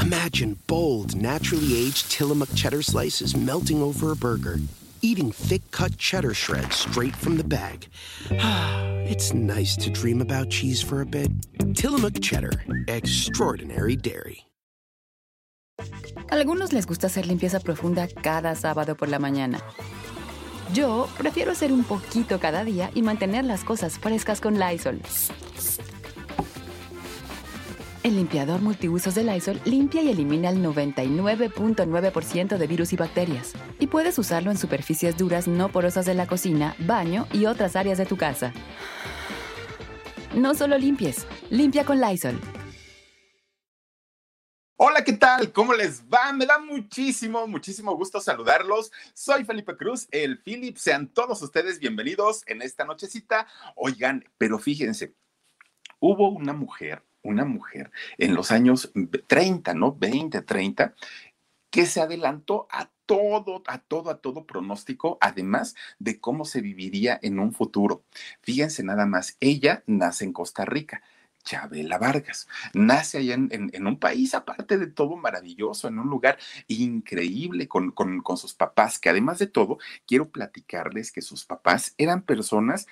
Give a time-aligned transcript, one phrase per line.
[0.00, 4.58] Imagine bold, naturally aged Tillamook cheddar slices melting over a burger,
[5.02, 7.86] eating thick cut cheddar shreds straight from the bag.
[9.10, 11.30] it's nice to dream about cheese for a bit.
[11.74, 12.52] Tillamook cheddar,
[12.88, 14.46] extraordinary dairy.
[16.30, 19.60] Algunos les gusta hacer limpieza profunda cada sábado por la mañana.
[20.72, 25.00] Yo prefiero hacer un poquito cada día y mantener las cosas frescas con Lysol.
[28.02, 33.52] El limpiador multiusos de Lysol limpia y elimina el 99.9% de virus y bacterias.
[33.78, 37.98] Y puedes usarlo en superficies duras no porosas de la cocina, baño y otras áreas
[37.98, 38.54] de tu casa.
[40.34, 42.40] No solo limpies, limpia con Lysol.
[44.76, 45.52] Hola, ¿qué tal?
[45.52, 46.32] ¿Cómo les va?
[46.32, 48.90] Me da muchísimo, muchísimo gusto saludarlos.
[49.12, 50.78] Soy Felipe Cruz, el Philip.
[50.78, 53.46] Sean todos ustedes bienvenidos en esta nochecita.
[53.74, 55.14] Oigan, pero fíjense,
[55.98, 58.92] hubo una mujer una mujer en los años
[59.26, 59.94] 30, ¿no?
[59.94, 60.94] 20, 30,
[61.70, 67.18] que se adelantó a todo, a todo, a todo pronóstico, además de cómo se viviría
[67.22, 68.04] en un futuro.
[68.42, 71.02] Fíjense nada más, ella nace en Costa Rica.
[71.42, 72.48] Chabela Vargas.
[72.74, 78.36] Nace allá en, un país, aparte de todo, maravilloso, en un lugar increíble con, con,
[78.36, 82.86] sus papás, que además de todo, quiero platicarles que sus papás eran personas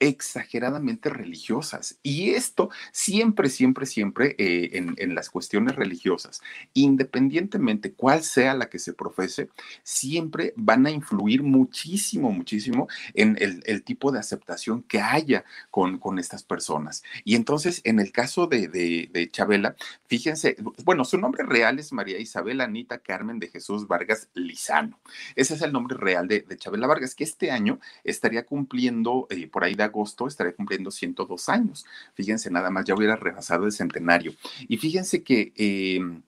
[0.00, 1.98] exageradamente religiosas.
[2.02, 6.42] Y esto siempre, siempre, siempre eh, en, las cuestiones religiosas,
[6.74, 9.48] independientemente cuál sea la que se profese,
[9.82, 16.18] siempre van a influir muchísimo, muchísimo en el, tipo de aceptación que haya con, con,
[16.18, 17.02] estas personas.
[17.24, 19.76] Y entonces, en el caso de, de, Chabela,
[20.06, 24.98] fíjense, bueno, su nombre real es María Isabel Anita Carmen de Jesús Vargas Lizano.
[25.36, 29.64] Ese es el nombre real de, Chabela Vargas, que este año estaría cumpliendo eh, por
[29.64, 31.84] ahí de agosto estaré cumpliendo 102 años.
[32.14, 34.34] Fíjense, nada más ya hubiera rebasado el centenario.
[34.68, 35.52] Y fíjense que...
[35.56, 36.22] Em,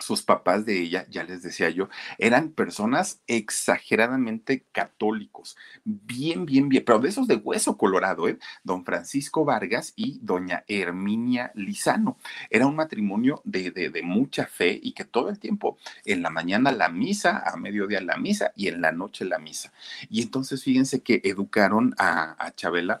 [0.00, 6.84] sus papás de ella, ya les decía yo, eran personas exageradamente católicos, bien, bien, bien,
[6.84, 8.38] pero de esos de hueso colorado, ¿eh?
[8.64, 12.18] Don Francisco Vargas y doña Herminia Lizano.
[12.50, 16.72] Era un matrimonio de, de, mucha fe y que todo el tiempo, en la mañana
[16.72, 19.72] la misa, a mediodía la misa y en la noche la misa.
[20.08, 23.00] Y entonces fíjense que educaron a, a Chabela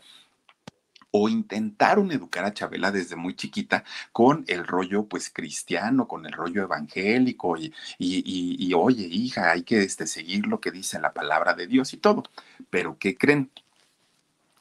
[1.10, 6.32] o intentaron educar a Chabela desde muy chiquita con el rollo pues cristiano, con el
[6.32, 11.54] rollo evangélico y, y, oye hija, hay que este, seguir lo que dice la palabra
[11.54, 12.24] de Dios y todo.
[12.70, 13.50] Pero ¿qué creen?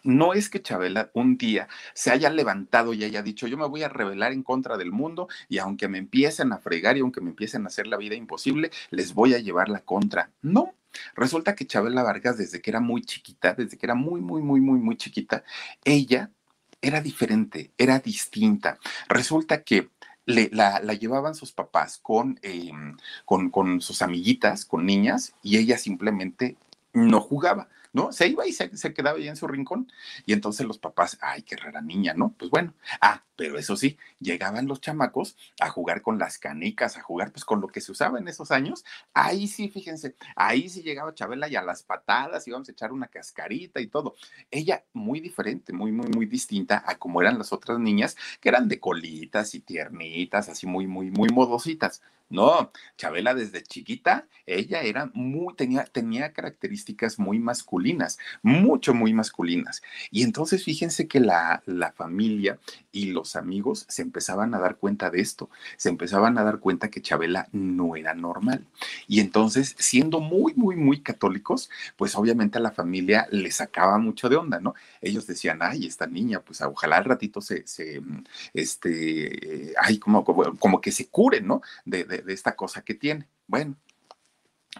[0.03, 3.83] No es que Chabela un día se haya levantado y haya dicho, yo me voy
[3.83, 7.31] a rebelar en contra del mundo y aunque me empiecen a fregar y aunque me
[7.31, 10.31] empiecen a hacer la vida imposible, les voy a llevar la contra.
[10.41, 10.73] No,
[11.15, 14.61] Resulta que Chabela Vargas, desde que era muy chiquita, desde que era muy, muy, muy,
[14.61, 15.43] muy, muy chiquita,
[15.83, 16.31] ella
[16.81, 18.79] era diferente, era distinta.
[19.07, 19.89] Resulta que
[20.25, 22.01] la, llevaban sus papás
[22.41, 26.57] em, con, con, sus amiguitas, con niñas, y ella simplemente
[26.93, 27.69] no jugaba.
[27.93, 28.11] ¿no?
[28.11, 29.91] Se iba y se, se, quedaba ahí en su rincón.
[30.25, 32.33] Y entonces los papás, ay, qué rara niña, ¿no?
[32.37, 37.01] Pues bueno, ah, pero eso sí, llegaban los chamacos a jugar con las canicas, a
[37.01, 38.83] jugar pues con lo que se usaba en esos años.
[39.13, 43.07] Ahí sí, fíjense, ahí sí llegaba Chabela y a las patadas íbamos a echar una
[43.07, 44.15] cascarita y todo.
[44.51, 48.67] Ella muy diferente, muy, muy, muy distinta a como eran las otras niñas, que eran
[48.67, 52.01] de colitas y tiernitas, así muy, muy, muy modositas.
[52.29, 59.81] No, Chabela desde chiquita, ella era muy, tenía, tenía características muy masculinas, mucho, muy masculinas.
[60.11, 62.59] Y entonces fíjense que la, la familia
[62.91, 66.89] y los amigos se empezaban a dar cuenta de esto, se empezaban a dar cuenta
[66.89, 68.65] que Chabela no era normal.
[69.07, 74.29] Y entonces, siendo muy, muy, muy católicos, pues obviamente a la familia le sacaba mucho
[74.29, 74.73] de onda, ¿no?
[75.01, 78.01] Ellos decían, ay, esta niña, pues ojalá al ratito se, se
[78.53, 81.61] este, ay, como, como, que se cure, ¿no?
[81.85, 83.27] de de, esta cosa que tiene.
[83.47, 83.75] Bueno,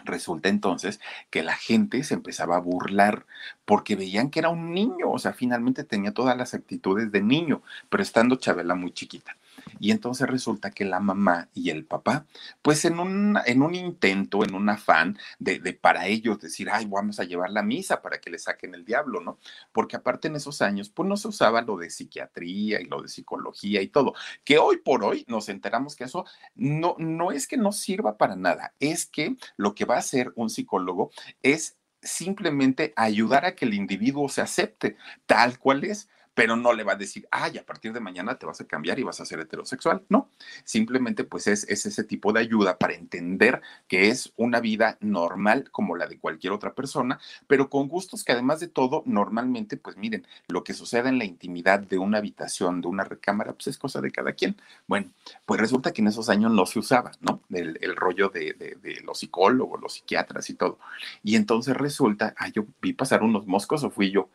[0.06, 1.00] Resulta entonces
[1.30, 3.26] que la gente se empezaba a burlar
[3.66, 7.62] porque veían que era un niño, o sea, finalmente tenía todas las actitudes de niño,
[7.90, 9.38] pero estando Chabela muy chiquita.
[9.80, 12.26] Y entonces resulta que la mamá y el papá,
[12.62, 16.86] pues en un, en un intento, en un afán de, de, para ellos decir, ay,
[16.86, 19.40] vamos a llevar la misa para que le saquen el diablo, ¿no?
[19.72, 23.10] Porque aparte en esos años, pues no se usaba lo de psiquiatría y lo de
[23.10, 27.58] psicología y todo, que hoy por hoy nos enteramos que eso no, no es que
[27.58, 31.12] no sirva para nada, es que lo que va a hacer un psicólogo
[31.42, 36.84] es simplemente ayudar a que el individuo se acepte tal cual es pero no le
[36.84, 39.26] va a decir, ay, a partir de mañana te vas a cambiar y vas a
[39.26, 40.04] ser heterosexual.
[40.08, 40.30] No,
[40.66, 45.72] simplemente pues es, es ese tipo de ayuda para entender que es una vida normal
[45.72, 49.98] como la de cualquier otra persona, pero con gustos que además de todo, normalmente, pues
[49.98, 53.80] miren, lo que sucede en la intimidad de una habitación, de una recámara, pues es
[53.80, 54.58] cosa de cada quien.
[54.86, 55.10] Bueno,
[55.44, 57.42] pues resulta que en esos años no se usaba, ¿no?
[57.50, 60.78] El, rollo de, de, de, los psicólogos, los psiquiatras y todo.
[61.24, 64.30] Y entonces resulta, ay, yo vi pasar unos moscos o fui yo.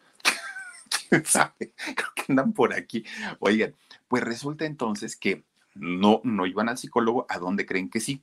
[1.24, 1.74] sabe?
[1.94, 3.04] Creo que andan por aquí.
[3.40, 3.74] Oigan,
[4.08, 5.44] pues resulta entonces que
[5.74, 8.22] no, no iban al psicólogo, ¿a dónde creen que sí?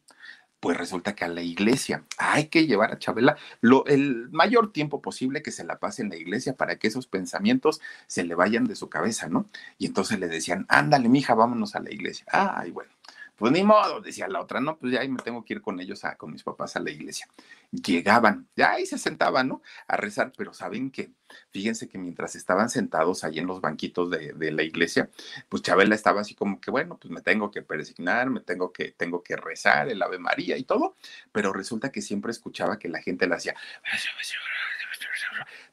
[0.60, 5.02] Pues resulta que a la iglesia hay que llevar a Chabela lo, el mayor tiempo
[5.02, 8.66] posible que se la pase en la iglesia para que esos pensamientos se le vayan
[8.66, 9.46] de su cabeza, ¿no?
[9.78, 12.26] Y entonces le decían, ándale, mija, vámonos a la iglesia.
[12.32, 12.92] Ay, bueno.
[13.40, 15.80] Pues ni modo, decía la otra, no, pues ya ahí me tengo que ir con
[15.80, 17.28] ellos, a, con mis papás a la iglesia.
[17.72, 19.62] Llegaban, ya ahí se sentaban, ¿no?
[19.88, 21.12] A rezar, pero ¿saben qué?
[21.52, 25.10] Fíjense que mientras estaban sentados ahí en los banquitos de, de, la iglesia,
[25.48, 28.92] pues Chabela estaba así como que, bueno, pues me tengo que persignar, me tengo que,
[28.92, 30.96] tengo que rezar el Ave María y todo,
[31.32, 33.56] pero resulta que siempre escuchaba que la gente le hacía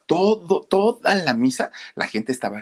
[0.07, 2.61] todo, toda la misa, la gente estaba,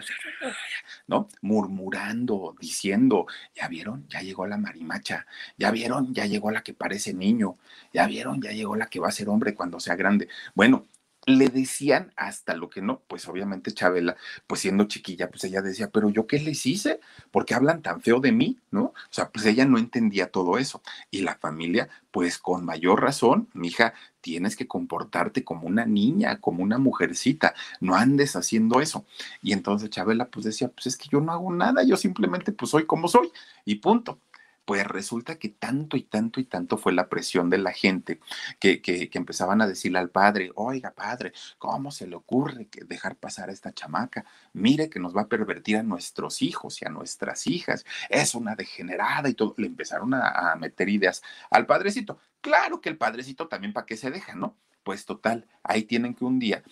[1.06, 1.28] ¿no?
[1.40, 5.26] Murmurando, diciendo, ya vieron, ya llegó la marimacha,
[5.56, 7.56] ya vieron, ya llegó la que parece niño,
[7.94, 10.28] ya vieron, ya llegó la que va a ser hombre cuando sea grande.
[10.54, 10.86] Bueno,
[11.26, 15.90] le decían hasta lo que no, pues obviamente Chabela, pues siendo chiquilla, pues ella decía,
[15.90, 17.00] pero yo qué les hice,
[17.32, 18.84] porque hablan tan feo de mí, ¿no?
[18.84, 20.82] O sea, pues ella no entendía todo eso.
[21.10, 26.62] Y la familia, pues con mayor razón, mija, tienes que comportarte como una niña, como
[26.62, 29.04] una mujercita, no andes haciendo eso.
[29.42, 32.70] Y entonces Chabela, pues decía, pues es que yo no hago nada, yo simplemente pues
[32.70, 33.30] soy como soy
[33.64, 34.20] y punto
[34.66, 38.20] pues resulta que tanto y tanto y tanto fue la presión de la gente
[38.58, 43.48] que, que, empezaban a decirle al padre, oiga padre, ¿cómo se le ocurre dejar pasar
[43.48, 44.24] a esta chamaca?
[44.52, 48.56] Mire que nos va a pervertir a nuestros hijos y a nuestras hijas, es una
[48.56, 49.54] degenerada y todo.
[49.56, 52.18] Le empezaron a, meter ideas al padrecito.
[52.40, 54.56] Claro que el padrecito también para qué se deja, ¿no?
[54.82, 56.62] Pues total, ahí tienen que un día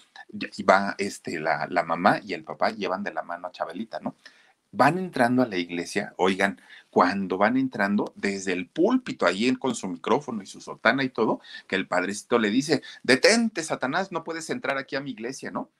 [0.68, 4.16] va este, la, la mamá y el papá llevan de la mano a Chabelita, ¿no?
[4.76, 6.60] van entrando a la iglesia, oigan,
[6.94, 11.40] cuando van entrando desde el púlpito, ahí con su micrófono y su sotana y todo,
[11.66, 15.72] que el padrecito le dice, detente, Satanás, no puedes entrar aquí a mi iglesia, ¿no?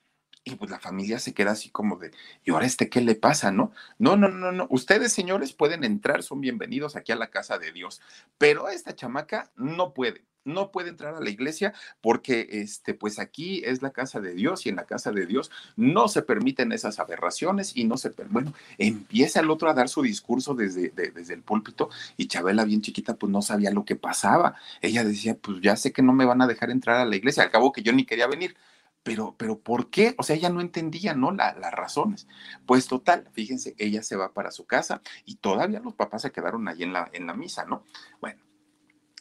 [0.43, 2.11] Y pues la familia se queda así como de,
[2.43, 3.70] ¿y ahora este qué le pasa, no?
[3.96, 4.66] No, no, no, no.
[4.70, 8.02] Ustedes, señores, pueden entrar, son bienvenidos aquí a la casa de Dios,
[8.37, 13.62] pero esta chamaca no puede no puede entrar a la iglesia porque este pues aquí
[13.64, 16.99] es la casa de Dios y en la casa de Dios no se permiten esas
[16.99, 21.35] aberraciones y no se bueno empieza el otro a dar su discurso desde, de, desde
[21.35, 25.61] el púlpito y Chabela bien chiquita pues no sabía lo que pasaba ella decía pues
[25.61, 27.82] ya sé que no me van a dejar entrar a la iglesia al cabo que
[27.82, 28.56] yo ni quería venir
[29.05, 30.14] pero, pero ¿por qué?
[30.19, 31.31] O sea, ella no entendía, ¿no?
[31.31, 32.26] La, las razones.
[32.67, 36.67] Pues total, fíjense, ella se va para su casa y todavía los papás se quedaron
[36.69, 37.85] ahí en la, en la misa, ¿no?
[38.20, 38.40] Bueno,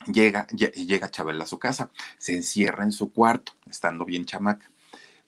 [0.05, 4.69] Llega, llega Chabela a su casa, se encierra en su cuarto, estando bien chamaca.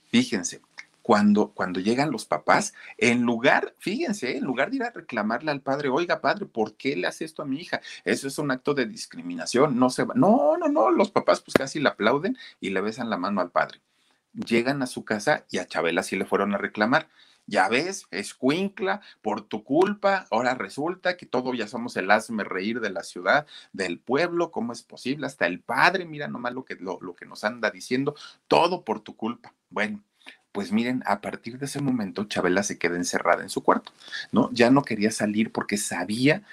[0.10, 0.62] Fíjense,
[1.06, 5.62] cuando, cuando llegan los papás, en lugar, fíjense, en lugar de ir a reclamarle al
[5.62, 7.80] padre, oiga, padre, ¿por qué le hace esto a mi hija?
[8.04, 10.16] Eso es un acto de discriminación, no se va.
[10.16, 13.52] No, no, no, los papás pues casi le aplauden y le besan la mano al
[13.52, 13.82] padre.
[14.34, 17.08] Llegan a su casa y a Chabela sí le fueron a reclamar
[17.48, 22.80] ya ves, escuincla, por tu culpa, ahora resulta que todos ya somos el hazme reír
[22.80, 25.26] de la ciudad, del pueblo, ¿cómo es posible?
[25.28, 28.16] Hasta el padre, mira nomás lo que, lo, lo que nos anda diciendo,
[28.48, 29.54] todo por tu culpa.
[29.70, 30.04] Bueno,
[30.52, 33.92] pues miren, a partir de ese momento Chabela se queda encerrada en su cuarto,
[34.32, 34.50] ¿no?
[34.54, 36.44] Ya no quería salir porque sabía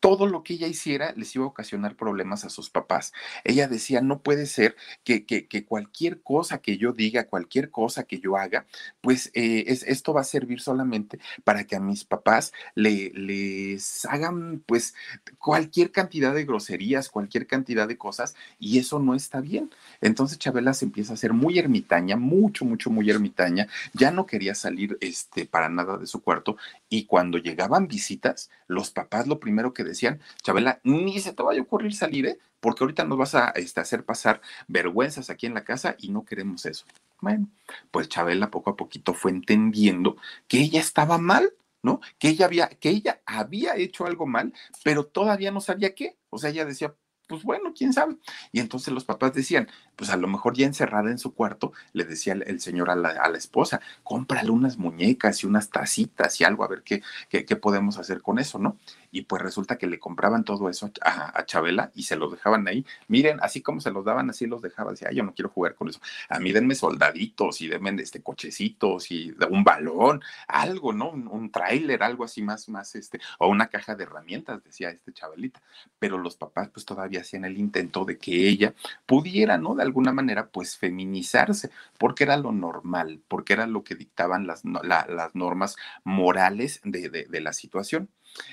[0.00, 3.12] todo lo que ella hiciera les iba a ocasionar problemas a sus papás.
[3.44, 8.18] Ella decía, no puede ser que, que, cualquier cosa que yo diga, cualquier cosa que
[8.18, 8.66] yo haga,
[9.02, 14.04] pues eh, es, esto va a servir solamente para que a mis papás le, les
[14.06, 14.94] hagan pues
[15.38, 19.70] cualquier cantidad de groserías, cualquier cantidad de cosas, y eso no está bien.
[20.00, 24.54] Entonces Chabela se empieza a ser muy ermitaña, mucho, mucho, muy ermitaña, ya no quería
[24.54, 26.56] salir este, para nada de su cuarto,
[26.88, 31.60] y cuando llegaban visitas, los papás lo primero que decían, Chabela, ni se te vaya
[31.60, 32.38] a ocurrir salir, ¿eh?
[32.60, 36.24] porque ahorita nos vas a este, hacer pasar vergüenzas aquí en la casa y no
[36.24, 36.84] queremos eso.
[37.20, 37.48] Bueno,
[37.90, 40.16] pues Chabela poco a poquito fue entendiendo
[40.48, 42.00] que ella estaba mal, ¿no?
[42.18, 44.52] Que ella había, que ella había hecho algo mal,
[44.84, 46.16] pero todavía no sabía qué.
[46.30, 46.94] O sea, ella decía,
[47.30, 48.16] pues bueno, quién sabe.
[48.52, 52.04] Y entonces los papás decían, pues a lo mejor ya encerrada en su cuarto, le
[52.04, 56.44] decía el, señor a la, a la, esposa, cómprale unas muñecas y unas tacitas y
[56.44, 58.78] algo, a ver qué, qué, qué, podemos hacer con eso, ¿no?
[59.10, 62.84] Y pues resulta que le compraban todo eso a, Chabela y se lo dejaban ahí.
[63.08, 64.94] Miren, así como se los daban, así los dejaban.
[64.94, 66.00] Decía, yo no quiero jugar con eso.
[66.28, 71.10] A mí denme soldaditos y denme este cochecitos y un balón, algo, ¿no?
[71.10, 75.60] Un, tráiler, algo así más, más, este, o una caja de herramientas, decía este Chabelita.
[75.98, 78.74] Pero los papás pues todavía hacían el intento de que ella
[79.06, 79.74] pudiera, ¿no?
[79.74, 84.62] De alguna manera, pues feminizarse, porque era lo normal, porque era lo que dictaban las,
[84.64, 88.08] las normas morales de, de la situación.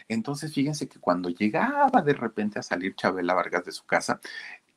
[0.08, 4.20] Entonces, fíjense que cuando llegaba de repente a salir Chabela Vargas de su casa,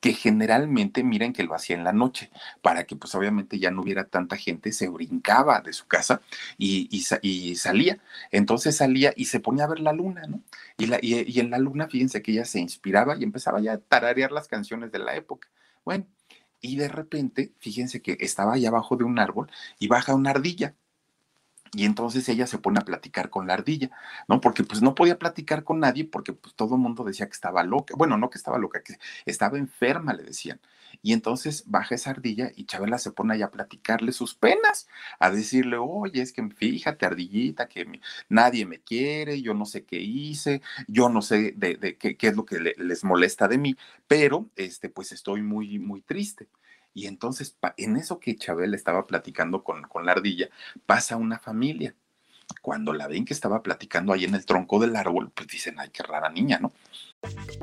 [0.01, 2.31] que generalmente miren que lo hacía en la noche,
[2.63, 6.23] para que pues obviamente ya no hubiera tanta gente, se brincaba de su casa
[6.59, 7.99] y, y, salía.
[8.31, 10.43] Entonces salía y se ponía a ver la luna, ¿no?
[10.79, 13.79] Y, la, y, en la luna, fíjense que ella se inspiraba y empezaba ya a
[13.79, 15.49] tararear las canciones de la época.
[15.85, 16.07] Bueno,
[16.61, 20.75] y de repente, fíjense que estaba allá abajo de un árbol y baja una ardilla.
[21.73, 23.91] Y entonces ella se pone a platicar con la ardilla,
[24.29, 24.41] ¿no?
[24.41, 27.63] Porque pues no podía platicar con nadie porque pues todo el mundo decía que estaba
[27.63, 27.95] loca.
[27.97, 30.61] Bueno, no que estaba loca, que estaba enferma, le decían.
[31.03, 35.31] Y entonces baja esa ardilla y Chabela se pone ahí a platicarle sus penas, a
[35.31, 40.63] decirle, oye, es que fíjate, ardillita, que nadie me quiere, yo no sé qué hice,
[40.89, 43.77] yo no sé de, qué, es lo que les molesta de mí,
[44.09, 46.49] pero este, pues estoy muy, muy triste.
[46.95, 50.49] Y entonces, en eso que Chabel estaba platicando con, con la ardilla,
[50.87, 51.95] pasa una familia.
[52.63, 55.91] Cuando la ven que estaba platicando ahí en el tronco del árbol, pues dicen, ay,
[55.93, 56.73] qué rara niña, ¿no?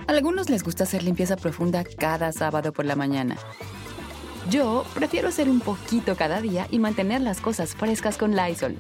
[0.08, 3.38] A algunos les gusta hacer limpieza profunda cada sábado por la mañana.
[4.50, 8.78] Yo prefiero hacer un poquito cada día y mantener las cosas frescas con Lysol.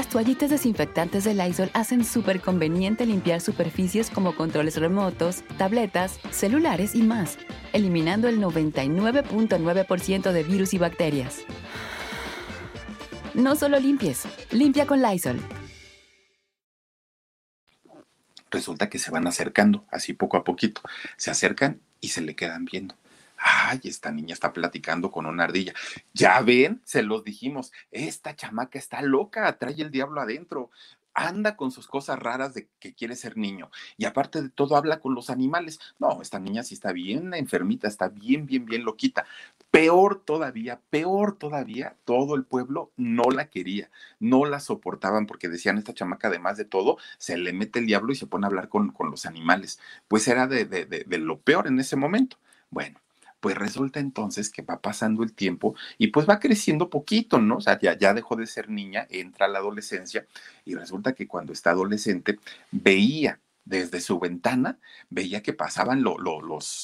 [0.00, 6.94] Las toallitas desinfectantes de Lysol hacen súper conveniente limpiar superficies como controles remotos, tabletas, celulares
[6.94, 7.36] y más,
[7.74, 11.42] eliminando el 99.9% de virus y bacterias.
[13.34, 15.38] No solo limpies, limpia con Lysol.
[18.50, 20.80] Resulta que se van acercando, así poco a poquito.
[21.18, 22.94] Se acercan y se le quedan viendo
[23.40, 25.74] ay, esta niña está platicando con una ardilla.
[26.12, 30.70] Ya ven, se los dijimos, esta chamaca está loca, trae el diablo adentro
[31.14, 35.00] anda con sus cosas raras de que quiere ser niño y aparte de todo habla
[35.00, 35.80] con los animales.
[35.98, 39.26] No, esta niña sí está bien enfermita, está bien, bien, bien loquita.
[39.70, 45.78] Peor todavía, peor todavía, todo el pueblo no la quería, no la soportaban porque decían
[45.78, 48.68] esta chamaca, además de todo, se le mete el diablo y se pone a hablar
[48.68, 49.78] con, con los animales.
[50.08, 52.36] Pues era de, de, de lo peor en ese momento.
[52.70, 53.00] Bueno,
[53.40, 57.56] pues resulta entonces que va pasando el tiempo y pues va creciendo poquito, ¿no?
[57.56, 60.26] O sea, ya, ya dejó de ser niña, entra a la adolescencia
[60.64, 62.38] y resulta que cuando está adolescente
[62.70, 64.78] veía desde su ventana
[65.10, 66.18] veía que pasaban los,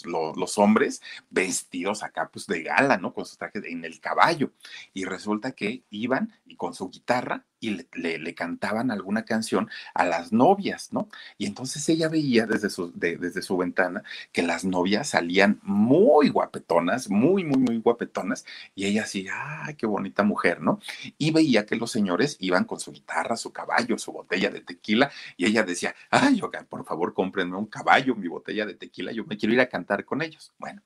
[0.05, 3.13] los, hombres vestidos acá pues de gala, ¿no?
[3.13, 4.53] Con sus trajes en el caballo.
[4.95, 10.33] Y resulta que iban y con su guitarra y le, cantaban alguna canción a las
[10.33, 11.09] novias, ¿no?
[11.39, 17.09] Y entonces ella veía desde su, desde su ventana que las novias salían muy guapetonas,
[17.11, 18.45] muy, muy, muy guapetonas,
[18.75, 20.81] y ella así, ¡ay, qué bonita mujer, ¿no?
[21.19, 25.11] Y veía que los señores iban con su guitarra, su caballo, su botella de tequila,
[25.37, 29.37] y ella decía, ay, por favor, cómprenme un caballo, mi botella de tequila, yo me
[29.37, 30.53] quiero ir a cantar con ellos.
[30.59, 30.83] Bueno,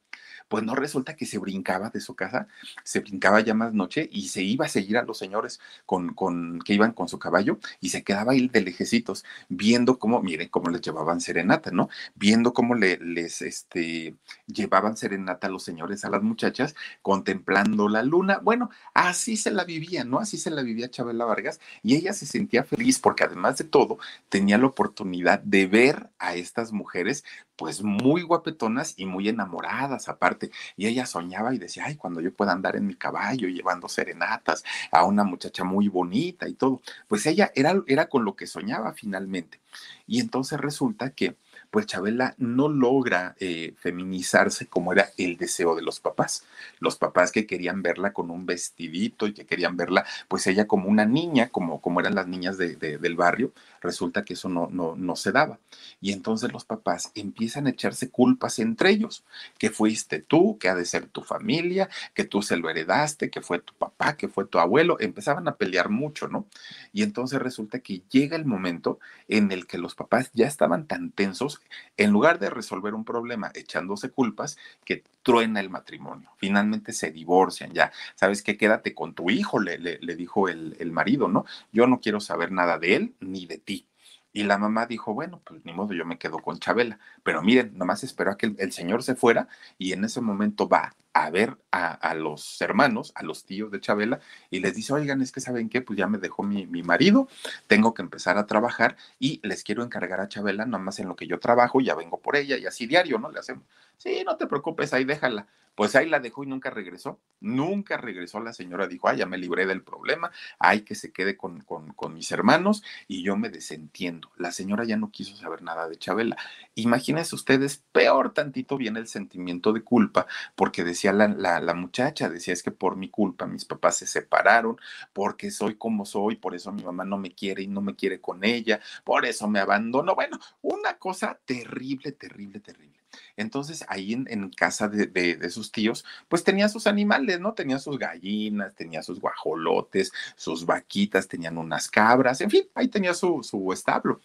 [0.50, 2.48] pues no resulta que se brincaba de su casa,
[2.82, 6.58] se brincaba ya más noche y se iba a seguir a los señores con, con
[6.58, 10.68] que iban con su caballo y se quedaba ahí de lejecitos, viendo cómo, miren cómo
[10.70, 11.88] les llevaban serenata, ¿no?
[12.16, 14.16] Viendo cómo le, les este,
[14.48, 18.40] llevaban serenata a los señores, a las muchachas, contemplando la luna.
[18.42, 20.18] Bueno, así se la vivía, ¿no?
[20.18, 24.00] Así se la vivía Chabela Vargas y ella se sentía feliz porque además de todo
[24.28, 27.22] tenía la oportunidad de ver a estas mujeres
[27.60, 30.50] pues muy guapetonas y muy enamoradas aparte.
[30.78, 34.64] Y ella soñaba y decía, ay, cuando yo pueda andar en mi caballo llevando serenatas
[34.90, 36.80] a una muchacha muy bonita y todo.
[37.06, 39.60] Pues ella era, era con lo que soñaba finalmente.
[40.06, 41.36] Y entonces resulta que
[41.70, 46.44] pues Chabela no logra eh, feminizarse como era el deseo de los papás.
[46.80, 50.88] Los papás que querían verla con un vestidito y que querían verla, pues ella como
[50.88, 55.16] una niña, como, como eran las niñas del barrio, resulta que eso no, no, no
[55.16, 55.58] se daba.
[56.00, 59.24] Y entonces los papás empiezan a echarse culpas entre ellos,
[59.58, 63.42] que fuiste tú, que ha de ser tu familia, que tú se lo heredaste, que
[63.42, 66.46] fue tu papá, que fue tu abuelo, empezaban a pelear mucho, ¿no?
[66.92, 68.98] Y entonces resulta que llega el momento
[69.28, 71.59] en el que los papás ya estaban tan tensos
[71.96, 76.30] en lugar de resolver un problema echándose culpas, que truena el matrimonio.
[76.36, 77.92] Finalmente se divorcian ya.
[78.14, 78.56] ¿Sabes qué?
[78.56, 81.44] Quédate con tu hijo, le, le, dijo el, el marido, ¿no?
[81.72, 83.86] Yo no quiero saber nada de él ni de ti.
[84.32, 86.98] Y la mamá dijo, bueno, pues ni modo, yo me quedo con Chabela.
[87.22, 90.94] Pero miren, nomás esperó a que el, señor se fuera y en ese momento va
[91.12, 95.32] a ver a, los hermanos, a los tíos de Chabela, y les dice, oigan, es
[95.32, 97.28] que saben qué, pues ya me dejó mi, mi, marido,
[97.66, 101.16] tengo que empezar a trabajar y les quiero encargar a Chabela, nada más en lo
[101.16, 103.30] que yo trabajo, ya vengo por ella y así diario, ¿no?
[103.30, 103.64] Le hacemos,
[103.96, 105.46] sí, no te preocupes, ahí déjala.
[105.80, 107.20] Pues ahí la dejó y nunca regresó.
[107.40, 108.86] Nunca regresó la señora.
[108.86, 112.82] Dijo, ah, ya me libré del problema, hay que se quede con, con, mis hermanos
[113.08, 114.30] y yo me desentiendo.
[114.36, 116.36] La señora ya no quiso saber nada de Chabela.
[116.74, 122.62] Imagínense ustedes, peor tantito viene el sentimiento de culpa, porque decía la, muchacha, decía, es
[122.62, 124.78] que por mi culpa mis papás se separaron,
[125.12, 128.20] porque soy como soy, por eso mi mamá no me quiere y no me quiere
[128.20, 130.14] con ella, por eso me abandonó.
[130.14, 133.00] Bueno, una cosa terrible, terrible, terrible.
[133.36, 137.54] Entonces, ahí en, casa de, sus tíos, pues tenía sus animales, ¿no?
[137.54, 143.14] Tenía sus gallinas, tenía sus guajolotes, sus vaquitas, tenían unas cabras, en fin, ahí tenía
[143.14, 144.20] su, su establo.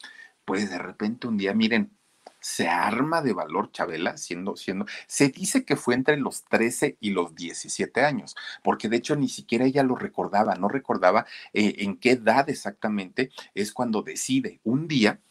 [0.46, 1.92] Pues de repente un día, miren,
[2.46, 7.10] se arma de valor Chabela, siendo, siendo, se dice que fue entre los 13 y
[7.10, 11.98] los 17 años, porque de hecho ni siquiera ella lo recordaba, no recordaba eh, en
[11.98, 15.22] qué edad exactamente es cuando decide un día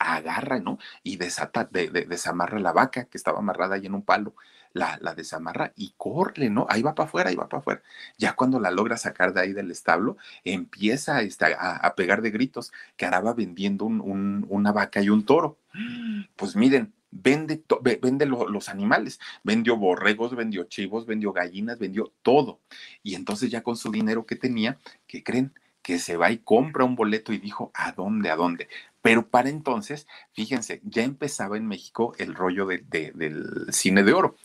[0.00, 0.78] agarra, ¿no?
[1.04, 4.34] Y desata, de, desamarra la vaca que estaba amarrada ahí en un palo,
[4.76, 6.66] la, la desamarra y corre, ¿no?
[6.68, 7.82] Ahí va para afuera, ahí va para afuera.
[8.18, 12.72] Ya cuando la logra sacar de ahí del establo, empieza este, a, pegar de gritos
[12.96, 15.58] que araba vendiendo un, una vaca y un toro.
[16.36, 17.62] Pues miren, vende,
[18.02, 22.60] vende los animales, vendió borregos, vendió chivos, vendió gallinas, vendió todo.
[23.02, 25.52] Y entonces ya con su dinero que tenía, ¿qué creen?
[25.82, 28.30] Que se va y compra un boleto y dijo, ¿a dónde?
[28.30, 28.68] ¿A dónde?
[29.02, 34.36] Pero para entonces, fíjense, ya empezaba en México el rollo del cine de oro,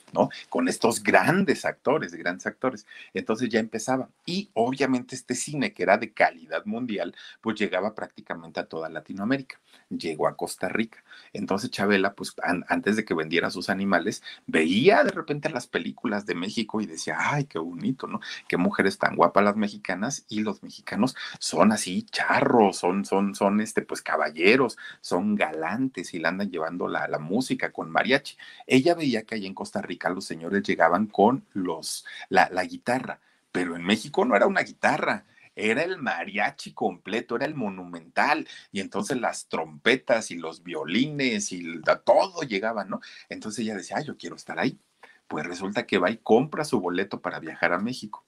[0.50, 2.86] Con estos grandes actores, grandes actores.
[3.13, 4.10] Entonces ya empezaba.
[4.25, 9.60] Y obviamente este cine, que era de calidad mundial, pues llegaba prácticamente a toda Latinoamérica.
[9.89, 11.03] Llegó a Costa Rica.
[11.34, 16.36] Entonces Chabela, pues antes de que vendiera sus animales, veía de repente las películas de
[16.36, 18.20] México y decía, ay, qué bonito, ¿no?
[18.48, 23.62] Qué mujeres tan guapas las mexicanas y los mexicanos son así charros, son, son, son,
[23.62, 28.38] este, pues caballeros son galantes y la andan llevando la, la música con mariachi.
[28.68, 33.20] Ella veía que allá en Costa Rica los señores llegaban con los, la, la guitarra,
[33.51, 38.79] pero en México no era una guitarra, era el mariachi completo, era el monumental, y
[38.79, 43.01] entonces las trompetas y los violines y todo llegaban, ¿no?
[43.29, 44.79] Entonces ella decía, yo quiero estar ahí.
[45.27, 48.25] Pues resulta que va y compra su boleto para viajar a México.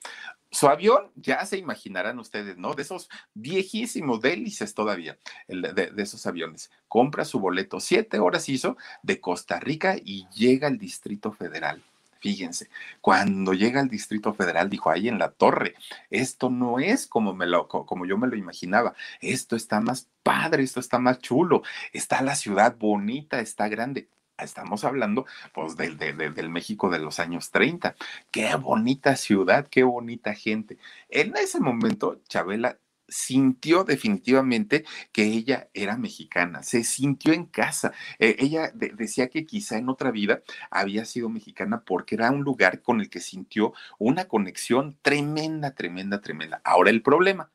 [0.53, 2.75] Su avión, ya se imaginarán ustedes, ¿no?
[2.75, 5.17] De esos viejísimos délices todavía,
[5.48, 6.69] de, esos aviones.
[6.88, 11.82] Compra su boleto, siete horas hizo de Costa Rica y llega al Distrito Federal.
[12.19, 12.69] Fíjense,
[13.01, 15.73] cuando llega al Distrito Federal, dijo ahí en la torre,
[16.12, 20.62] esto no es como, me lo, como yo me lo imaginaba, esto está más padre,
[20.62, 26.89] esto está más chulo, está la ciudad bonita, está grande estamos hablando pues del, México
[26.89, 27.96] de los años 30.
[28.32, 30.78] Qué bonita ciudad, qué bonita gente.
[31.10, 37.93] En ese momento, Chabela sintió definitivamente que ella era mexicana, se sintió en casa.
[38.19, 40.41] Eh, ella decía que quizá en otra vida
[40.72, 46.22] había sido mexicana porque era un lugar con el que sintió una conexión tremenda, tremenda,
[46.22, 46.62] tremenda.
[46.63, 47.52] Ahora el problema,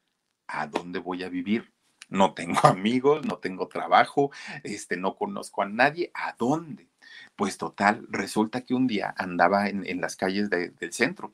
[0.47, 1.73] ¿a dónde voy a vivir?
[2.09, 4.31] No tengo amigos, no tengo trabajo,
[4.63, 6.89] este, no conozco a nadie, ¿a dónde?
[7.37, 11.33] Pues total, resulta que un día andaba en, las calles del centro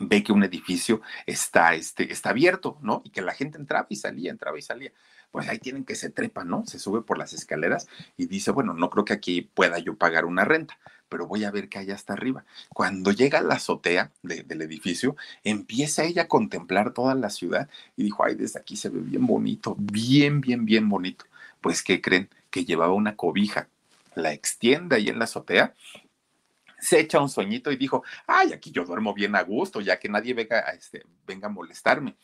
[0.00, 3.02] ve que un edificio está, este, está abierto, ¿no?
[3.04, 4.92] Y que la gente entraba y salía, entraba y salía.
[5.30, 6.64] Pues ahí tienen que se trepa, ¿no?
[6.66, 10.24] Se sube por las escaleras y dice, bueno, no creo que aquí pueda yo pagar
[10.24, 12.44] una renta pero voy a ver qué hay hasta arriba.
[12.70, 18.04] Cuando llega a la azotea del edificio, empieza ella a contemplar toda la ciudad y
[18.04, 21.24] dijo, ay, desde aquí se ve bien bonito, bien, bien, bien bonito.
[21.60, 22.28] Pues, ¿qué creen?
[22.50, 23.68] Que llevaba una cobija,
[24.14, 25.74] la extiende ahí en la azotea
[26.78, 30.10] se echa un sueñito y dijo, ay, aquí yo duermo bien a gusto, ya que
[30.10, 32.14] nadie venga, este, venga a molestarme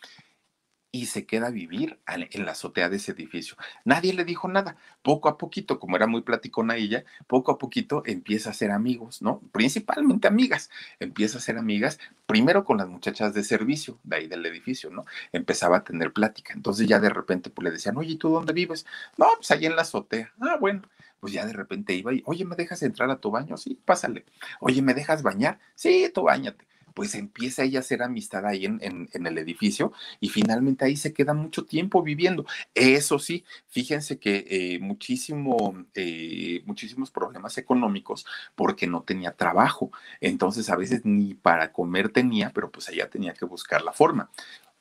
[0.94, 3.56] y se queda a vivir en la azotea de ese edificio.
[3.86, 4.76] Nadie le dijo nada.
[5.02, 9.22] Poco a poquito, como era muy platicona ella, poco a poquito empieza a ser amigos,
[9.22, 9.40] ¿no?
[9.52, 10.70] Principalmente amigas.
[11.00, 15.06] Empieza a ser amigas primero con las muchachas de servicio de ahí del edificio, ¿no?
[15.32, 16.52] Empezaba a tener plática.
[16.52, 18.84] Entonces ya de repente pues le decían, oye, ¿y tú dónde vives?
[19.16, 20.32] No, pues ahí en la azotea.
[20.40, 20.82] Ah, bueno
[21.20, 23.56] pues ya de repente iba y, oye, ¿me dejas entrar a tu baño?
[23.56, 24.24] Sí, pásale.
[24.58, 25.60] Oye, ¿me dejas bañar?
[25.76, 30.28] Sí, tú bañate pues empieza ella a hacer amistad ahí en, en, el edificio y
[30.28, 32.44] finalmente ahí se queda mucho tiempo viviendo.
[32.74, 39.90] Eso sí, fíjense que eh, muchísimo, eh, muchísimos problemas económicos porque no tenía trabajo.
[40.20, 44.30] Entonces a veces ni para comer tenía, pero pues ella tenía que buscar la forma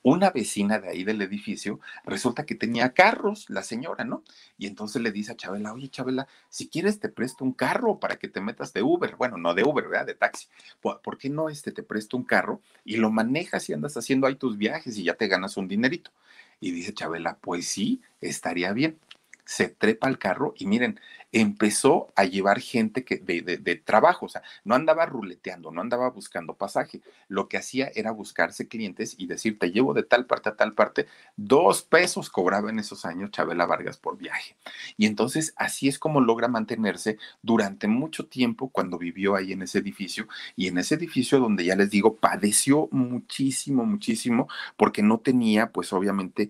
[0.04, 4.24] una vecina de ahí del edificio resulta que tenía carros, la señora, ¿no?
[4.58, 8.18] Y entonces le dice a Chabela, oye Chabela, si quieres te presto un carro para
[8.18, 9.16] que te metas de Uber.
[9.16, 10.08] Bueno, no de Uber, ¿verdad?
[10.08, 10.48] De taxi.
[10.82, 14.36] ¿Por qué no este, te presto un carro y lo manejas y andas haciendo ahí
[14.36, 16.12] tus viajes y ya te ganas un dinerito?
[16.60, 19.00] Y dice Chabela, pues sí, estaría bien.
[19.46, 21.00] Se trepa al carro y miren,
[21.32, 26.56] empezó a llevar gente que, de, trabajo, o sea, no andaba ruleteando, no andaba buscando
[26.56, 30.56] pasaje, lo que hacía era buscarse clientes y decir, te llevo de tal parte a
[30.56, 34.56] tal parte, dos pesos cobraba en esos años Chabela Vargas por viaje.
[34.98, 39.80] Y entonces así es como logra mantenerse durante mucho tiempo cuando vivió ahí en ese
[39.80, 45.72] edificio y en ese edificio donde ya les digo, padeció muchísimo, muchísimo, porque no tenía
[45.72, 46.50] pues obviamente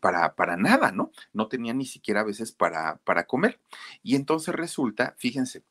[0.00, 1.12] para, para nada, ¿no?
[1.32, 3.58] No tenía ni siquiera a veces para, para comer.
[4.02, 5.62] Y entonces resulta, fíjense,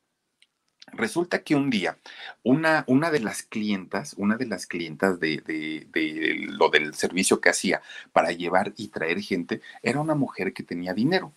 [0.94, 1.98] Resulta que un día
[2.44, 7.50] una, una, de las clientas, una de las clientas de, de, lo del servicio que
[7.50, 11.34] hacía para llevar y traer gente, era una mujer que tenía dinero.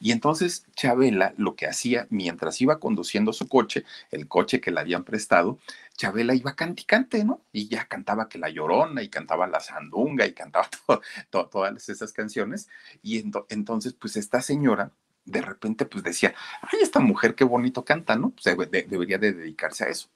[0.00, 4.80] Y entonces Chabela lo que hacía mientras iba conduciendo su coche, el coche que le
[4.80, 5.58] habían prestado,
[5.96, 7.40] Chabela iba canticante, ¿no?
[7.52, 10.68] Y ya cantaba que la llorona y cantaba la sandunga y cantaba
[11.30, 12.68] todas esas canciones.
[13.02, 14.90] Y entonces, pues esta señora
[15.26, 18.30] de repente pues decía, ay, esta mujer qué bonito canta, ¿no?
[18.30, 20.08] Pues debería de dedicarse a eso.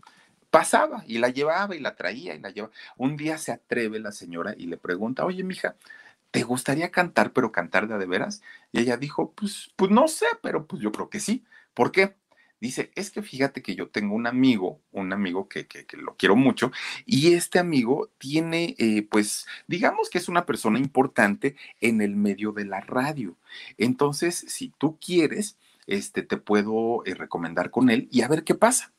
[0.51, 2.75] Pasaba y la llevaba y la traía y la llevaba.
[2.96, 5.77] Un día se atreve la señora y le pregunta, oye, mija,
[6.33, 8.42] ¿te gustaría cantar, pero cantar de, de veras?
[8.73, 11.44] Y ella dijo, pues, pues no sé, pero pues yo creo que sí.
[11.75, 12.16] ¿Por qué?
[12.61, 16.37] Dice, es que fíjate que yo tengo un amigo, un amigo que, que, lo quiero
[16.37, 16.70] mucho,
[17.07, 22.53] y este amigo tiene, eh, pues, digamos que es una persona importante en el medio
[22.53, 23.37] de la radio.
[23.79, 28.55] Entonces, si tú quieres, este, te puedo eh, recomendar con él y a ver qué
[28.55, 28.92] pasa.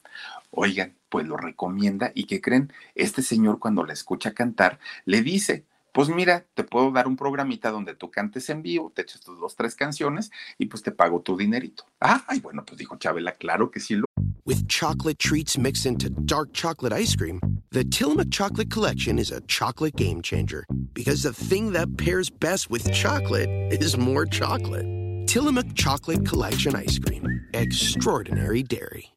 [0.49, 5.65] Oigan, pues lo recomienda y que creen, este señor cuando la escucha cantar, le dice,
[5.91, 9.39] pues mira, te puedo dar un programita donde tú cantes en vivo, te echas tus
[9.39, 11.85] dos, tres canciones y pues te pago tu dinerito.
[11.99, 13.95] Ah, ay, bueno, pues dijo Chabela, claro que sí.
[13.95, 14.05] Lo...
[14.45, 17.39] With chocolate treats mixed into dark chocolate ice cream,
[17.71, 22.69] the Tillamook Chocolate Collection is a chocolate game changer because the thing that pairs best
[22.69, 24.85] with chocolate is more chocolate.
[25.27, 27.25] Tillamook Chocolate Collection Ice Cream.
[27.53, 29.13] Extraordinary Dairy.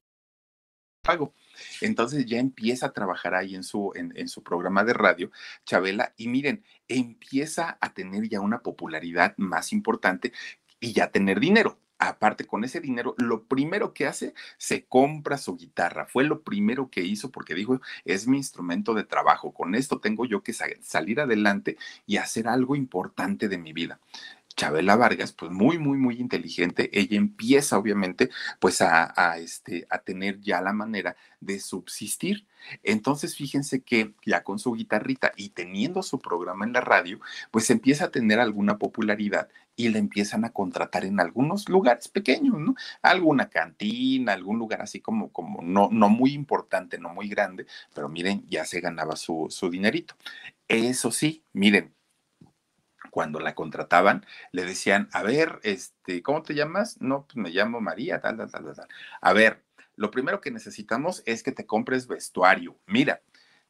[1.04, 1.34] Pago.
[1.80, 5.30] Entonces ya empieza a trabajar ahí en su, en, su programa de radio,
[5.64, 10.32] Chabela, y miren, empieza a tener ya una popularidad más importante
[10.80, 15.56] y ya tener dinero aparte con ese dinero, lo primero que hace, se compra su
[15.56, 16.06] guitarra.
[16.06, 19.54] Fue lo primero que hizo porque dijo, es mi instrumento de trabajo.
[19.54, 24.00] Con esto tengo yo que salir adelante y hacer algo importante de mi vida.
[24.56, 30.40] Chabela Vargas, pues muy, muy, muy inteligente, ella empieza obviamente pues a, este, a tener
[30.40, 32.46] ya la manera de subsistir.
[32.82, 37.68] Entonces fíjense que ya con su guitarrita y teniendo su programa en la radio, pues
[37.70, 42.74] empieza a tener alguna popularidad y le empiezan a contratar en algunos lugares pequeños, ¿no?
[43.02, 48.08] Alguna cantina, algún lugar así como, como no, no muy importante, no muy grande, pero
[48.08, 50.14] miren, ya se ganaba su, su dinerito.
[50.68, 51.92] Eso sí, miren,
[53.14, 57.00] cuando la contrataban, le decían, a ver, este, ¿cómo te llamas?
[57.00, 58.88] No, pues me llamo María, tal, tal, tal, tal.
[59.20, 59.62] A ver,
[59.94, 62.76] lo primero que necesitamos es que te compres vestuario.
[62.86, 63.22] Mira,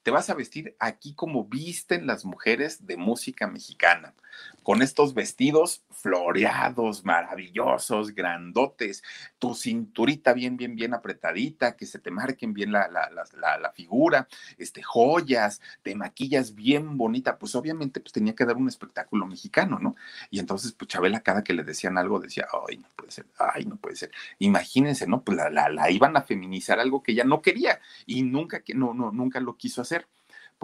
[0.02, 4.14] te vas a vestir aquí como visten las mujeres de música mexicana
[4.62, 9.02] con estos vestidos floreados, maravillosos, grandotes,
[9.38, 14.26] tu cinturita bien, bien, bien apretadita, que se te marquen bien la, la, la, figura,
[14.58, 19.78] este, joyas, te maquillas bien bonita, pues obviamente pues tenía que dar un espectáculo mexicano,
[19.78, 19.96] ¿no?
[20.30, 23.64] Y entonces, pues Chabela cada que le decían algo decía, ay, no puede ser, ay,
[23.64, 24.10] no puede ser.
[24.38, 25.22] Imagínense, ¿no?
[25.22, 28.94] Pues la, la, iban a feminizar algo que ella no quería y nunca, que, no,
[28.94, 30.06] no, nunca lo quiso hacer.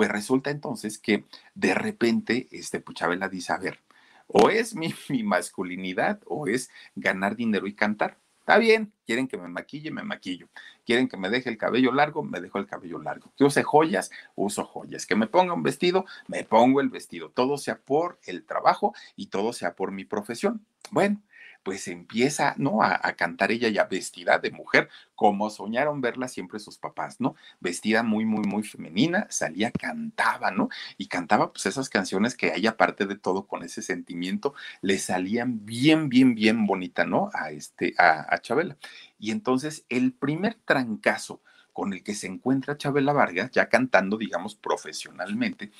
[0.00, 3.80] Pues resulta entonces que de repente, este, Puchabela dice, a ver,
[4.28, 8.16] o es mi, mi masculinidad o es ganar dinero y cantar.
[8.38, 10.48] Está bien, quieren que me maquille, me maquillo.
[10.86, 13.30] Quieren que me deje el cabello largo, me dejo el cabello largo.
[13.36, 15.04] Que use joyas, uso joyas.
[15.04, 17.28] Que me ponga un vestido, me pongo el vestido.
[17.28, 20.64] Todo sea por el trabajo y todo sea por mi profesión.
[20.90, 21.20] Bueno,
[21.62, 22.82] pues empieza, ¿no?
[22.82, 27.34] A, cantar ella ya vestida de mujer, como soñaron verla siempre sus papás, ¿no?
[27.60, 30.68] Vestida muy, muy, muy femenina, salía, cantaba, ¿no?
[30.96, 35.64] Y cantaba pues esas canciones que hay aparte de todo con ese sentimiento, le salían
[35.66, 37.30] bien, bien, bien bonita, ¿no?
[37.34, 38.76] A este, a, a Chabela.
[39.18, 41.42] Y entonces el primer trancazo
[41.72, 45.70] con el que se encuentra Chabela Vargas, ya cantando, digamos, profesionalmente,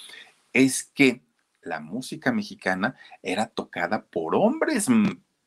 [0.53, 1.23] es que
[1.63, 4.89] la música mexicana era tocada por hombres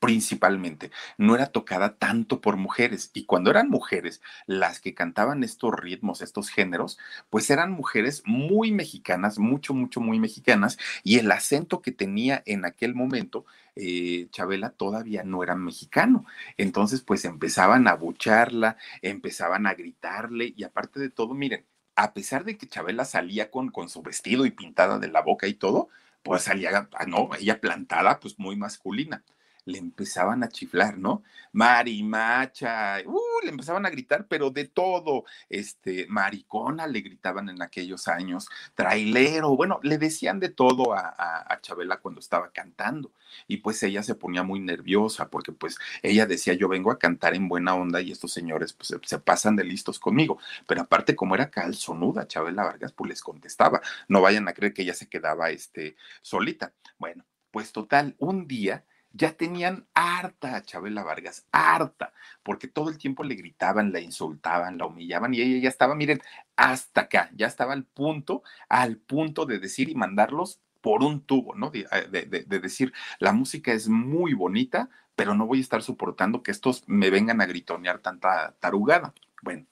[0.03, 3.09] principalmente, no era tocada tanto por mujeres.
[3.13, 8.73] Y cuando eran mujeres las que cantaban estos ritmos, estos géneros, pues eran mujeres muy
[8.73, 13.45] mexicanas, mucho, mucho, muy mexicanas, y el acento que tenía en aquel momento,
[13.77, 16.25] eh, Chabela todavía no era mexicano.
[16.57, 22.43] Entonces, pues empezaban a bucharla, empezaban a gritarle, y aparte de todo, miren, a pesar
[22.43, 25.87] de que Chabela salía con, con su vestido y pintada de la boca y todo,
[26.23, 29.23] pues salía, ah, no, ella plantada, pues muy masculina
[29.65, 31.23] le empezaban a chiflar, ¿no?
[31.51, 38.07] Marimacha, uh, le empezaban a gritar, pero de todo, este, maricona le gritaban en aquellos
[38.07, 43.11] años, trailero, bueno, le decían de todo a, a, Chabela cuando estaba cantando.
[43.47, 47.35] Y pues ella se ponía muy nerviosa porque pues ella decía, yo vengo a cantar
[47.35, 50.39] en buena onda y estos señores pues se, pasan de listos conmigo.
[50.67, 54.83] Pero aparte como era calzonuda, Chabela Vargas pues les contestaba, no vayan a creer que
[54.83, 56.73] ella se quedaba este, solita.
[56.97, 62.97] Bueno, pues total, un día ya tenían harta a Chabela Vargas, harta, porque todo el
[62.97, 66.21] tiempo le gritaban, la insultaban, la humillaban y ella ya estaba, miren,
[66.55, 71.55] hasta acá, ya estaba al punto, al punto de decir y mandarlos por un tubo,
[71.55, 71.69] ¿no?
[71.69, 76.51] De, eh, decir, la música es muy bonita, pero no voy a estar soportando que
[76.51, 79.13] estos me vengan a gritonear tanta tarugada.
[79.41, 79.65] Bueno,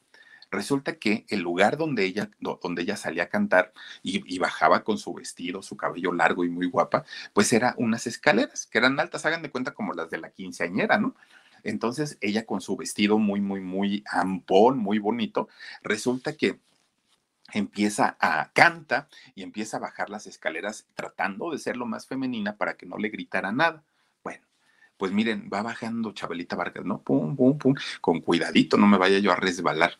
[0.51, 3.71] Resulta que el lugar donde ella, donde ella salía a cantar
[4.03, 8.67] y, bajaba con su vestido, su cabello largo y muy guapa, pues era unas escaleras
[8.67, 11.15] que eran altas, hagan de cuenta como las de la quinceañera, ¿no?
[11.63, 15.47] Entonces ella con su vestido muy, muy, muy ampón, muy bonito,
[15.83, 16.59] resulta que
[17.53, 22.57] empieza a canta y empieza a bajar las escaleras tratando de ser lo más femenina
[22.57, 23.83] para que no le gritara nada.
[24.23, 24.45] Bueno,
[24.97, 27.01] pues miren, va bajando Chabelita Vargas, ¿no?
[27.01, 29.97] Pum, pum, pum, con cuidadito, no me vaya yo a resbalar.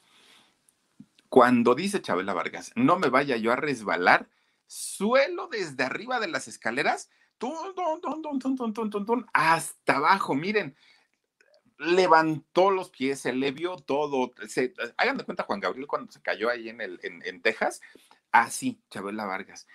[1.31, 4.27] Cuando dice Chabela Vargas, no me vaya yo a resbalar,
[4.67, 7.09] suelo desde arriba de las escaleras,
[9.31, 10.75] hasta abajo, miren,
[11.77, 14.33] levantó los pies, se le vio todo.
[14.49, 17.79] Se, hagan de cuenta Juan Gabriel cuando se cayó ahí en, el, en Texas,
[18.31, 19.67] Así, ah, Chabela Vargas.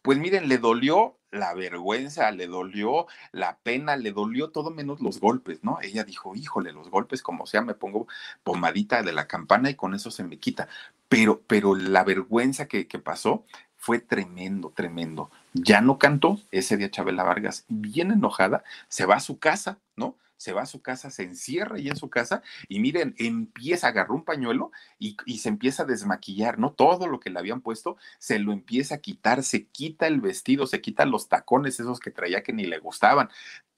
[0.00, 5.20] Pues miren, le dolió la vergüenza, le dolió la pena, le dolió todo menos los
[5.20, 5.78] golpes, ¿no?
[5.82, 8.06] Ella dijo, híjole, los golpes, como sea, me pongo
[8.44, 10.68] pomadita de la campana y con eso se me quita.
[11.08, 13.44] Pero, pero la vergüenza que, que pasó
[13.76, 15.30] fue tremendo, tremendo.
[15.52, 20.16] Ya no cantó ese día Chabela Vargas, bien enojada, se va a su casa, ¿no?
[20.42, 24.12] Se va a su casa, se encierra ahí en su casa y miren, empieza, agarrar
[24.12, 26.72] un pañuelo y, y, se empieza a desmaquillar, ¿no?
[26.72, 30.66] Todo lo que le habían puesto se lo empieza a quitar, se quita el vestido,
[30.66, 33.28] se quita los tacones esos que traía que ni le gustaban,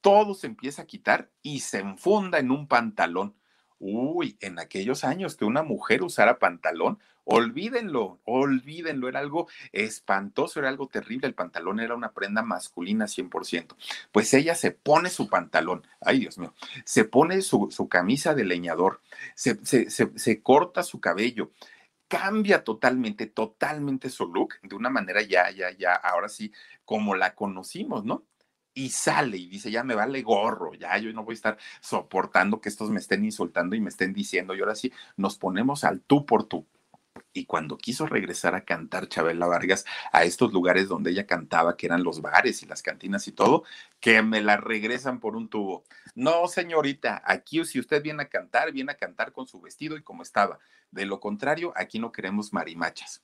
[0.00, 3.34] todo se empieza a quitar y se enfunda en un pantalón.
[3.78, 10.68] Uy, en aquellos años que una mujer usara pantalón, olvídenlo, olvídenlo, era algo espantoso, era
[10.68, 13.76] algo terrible, el pantalón era una prenda masculina 100%.
[14.12, 19.00] Pues ella se pone su pantalón, ay Dios mío, se pone su, camisa de leñador,
[19.34, 19.58] se,
[19.90, 21.50] se corta su cabello,
[22.08, 26.52] cambia totalmente, totalmente su look de una manera ya, ya, ya, ahora sí,
[26.84, 28.24] como la conocimos, ¿no?
[28.74, 32.60] Y sale y dice, ya me vale gorro, ya yo no voy a estar soportando
[32.60, 36.00] que estos me estén insultando y me estén diciendo, y ahora sí, nos ponemos al
[36.00, 36.66] tú por tú.
[37.32, 41.86] Y cuando quiso regresar a cantar Chabela Vargas a estos lugares donde ella cantaba, que
[41.86, 43.64] eran los bares y las cantinas y todo,
[44.00, 45.84] que me la regresan por un tubo.
[46.14, 50.02] No, señorita, aquí si usted viene a cantar, viene a cantar con su vestido y
[50.02, 50.58] como estaba.
[50.90, 53.22] De lo contrario, aquí no queremos marimachas.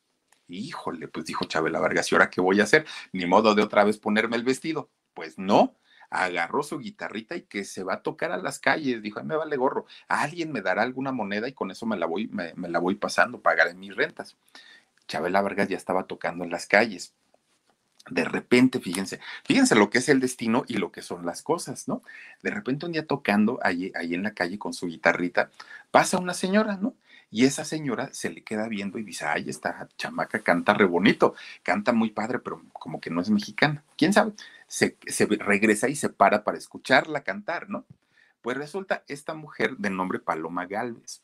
[0.49, 2.87] Híjole, pues dijo Chabela Vargas, ¿y ahora qué voy a hacer?
[3.13, 4.91] Ni modo de otra vez ponerme el vestido.
[5.21, 5.77] Pues no,
[6.09, 9.03] agarró su guitarrita y que se va a tocar a las calles.
[9.03, 12.27] Dijo, me vale gorro, alguien me dará alguna moneda y con eso me la voy,
[12.29, 14.39] me, la voy pasando, pagaré mis rentas.
[15.09, 17.13] Chabela Vargas ya estaba tocando en las calles.
[18.09, 21.87] De repente, fíjense, fíjense lo que es el destino y lo que son las cosas,
[21.87, 22.03] ¿no?
[22.43, 25.51] De repente un día tocando ahí, ahí en la calle con su guitarrita,
[25.91, 26.95] pasa una señora, ¿no?
[27.31, 31.35] Y esa señora se le queda viendo y dice, ay, esta chamaca canta re bonito,
[31.63, 33.85] canta muy padre, pero como que no es mexicana.
[33.97, 34.33] ¿Quién sabe?
[34.71, 34.97] Se,
[35.41, 37.85] regresa y se para para escucharla cantar, ¿no?
[38.41, 41.23] Pues resulta esta mujer de nombre Paloma Galvez.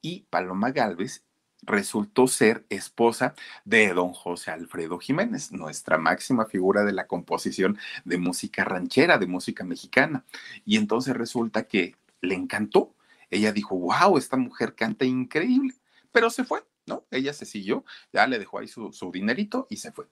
[0.00, 1.24] Y Paloma Galvez
[1.62, 8.18] resultó ser esposa de don José Alfredo Jiménez, nuestra máxima figura de la composición de
[8.18, 10.24] música ranchera, de música mexicana.
[10.64, 12.94] Y entonces resulta que le encantó
[13.30, 15.74] ella dijo, wow, esta mujer canta increíble,
[16.12, 17.04] pero se fue, ¿no?
[17.10, 20.06] Ella se siguió, ya le dejó ahí su, dinerito y se fue.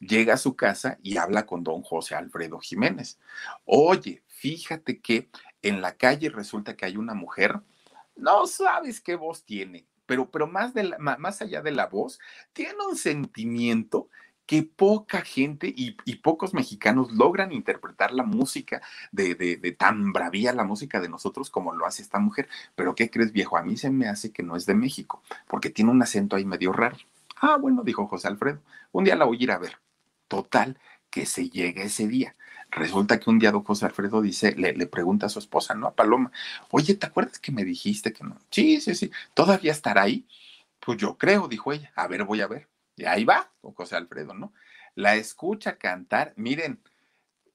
[0.00, 3.18] Llega a su casa y habla con don José Alfredo Jiménez.
[3.64, 5.30] Oye, fíjate que
[5.62, 7.60] en la calle resulta que hay una mujer,
[8.16, 12.18] no sabes qué voz tiene, pero, pero más, de más allá de la voz,
[12.52, 14.08] tiene un sentimiento
[14.50, 18.82] que poca gente y, pocos mexicanos logran interpretar la música
[19.12, 22.48] de, de, de, tan bravía, la música de nosotros como lo hace esta mujer.
[22.74, 23.56] Pero ¿qué crees, viejo?
[23.56, 26.44] A mí se me hace que no es de México, porque tiene un acento ahí
[26.44, 26.96] medio raro.
[27.40, 28.60] Ah, bueno, dijo José Alfredo,
[28.90, 29.78] un día la voy a ir a ver.
[30.30, 30.78] Total,
[31.10, 32.36] que se llegue ese día.
[32.70, 35.88] Resulta que un día don José Alfredo dice, le, pregunta a su esposa, ¿no?
[35.88, 36.30] A Paloma,
[36.70, 38.38] oye, ¿te acuerdas que me dijiste que no?
[38.48, 40.28] Sí, sí, sí, ¿todavía estará ahí?
[40.78, 42.68] Pues yo creo, dijo ella, a ver, voy a ver.
[42.94, 44.52] Y ahí va, don José Alfredo, ¿no?
[44.94, 46.80] La escucha cantar, miren,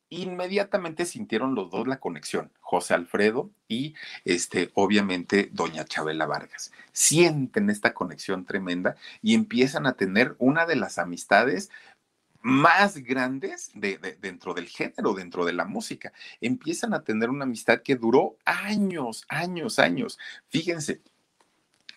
[0.10, 6.72] inmediatamente sintieron los dos la conexión, José Alfredo y este obviamente doña Chabela Vargas.
[6.92, 11.72] Sienten esta conexión tremenda y empiezan a tener una de las amistades
[12.46, 16.14] más grandes de, dentro del género, dentro de la música.
[16.40, 20.20] Empiezan a tener una amistad que duró años, años, años.
[20.50, 21.02] Fíjense,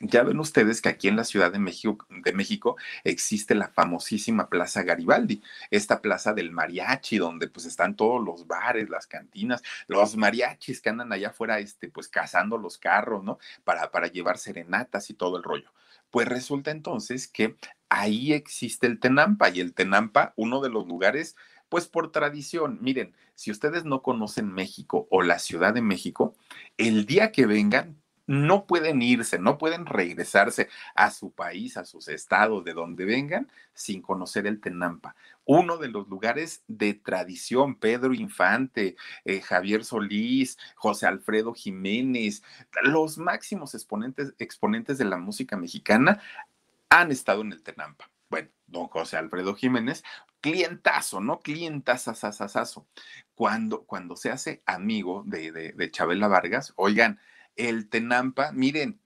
[0.00, 4.48] ya ven ustedes que aquí en la Ciudad de México, de México, existe la famosísima
[4.48, 10.16] Plaza Garibaldi, esta plaza del mariachi, donde pues están todos los bares, las cantinas, los
[10.16, 13.38] mariachis que andan allá afuera, este, pues cazando los carros, ¿no?
[13.64, 15.70] Para, para llevar serenatas y todo el rollo.
[16.10, 17.56] Pues resulta entonces que
[17.88, 21.36] ahí existe el Tenampa y el Tenampa, uno de los lugares
[21.68, 26.34] pues por tradición, miren, si ustedes no conocen México o la Ciudad de México,
[26.76, 32.08] el día que vengan, no pueden irse, no pueden regresarse a su país, a sus
[32.08, 35.16] estados, de donde vengan, sin conocer el Tenampa.
[35.46, 42.42] Uno de los lugares de tradición, Pedro Infante, eh, Javier Solís, José Alfredo Jiménez,
[42.82, 46.20] los máximos exponentes, exponentes de la música mexicana
[46.90, 48.10] han estado en el Tenampa.
[48.28, 50.04] Bueno, don José Alfredo Jiménez,
[50.42, 51.40] clientazo, ¿no?
[51.40, 52.86] Clientazazazazazo.
[53.34, 57.18] Cuando, cuando se hace amigo de, de, de Chabela Vargas, oigan,
[57.58, 59.00] el Tenampa, miren,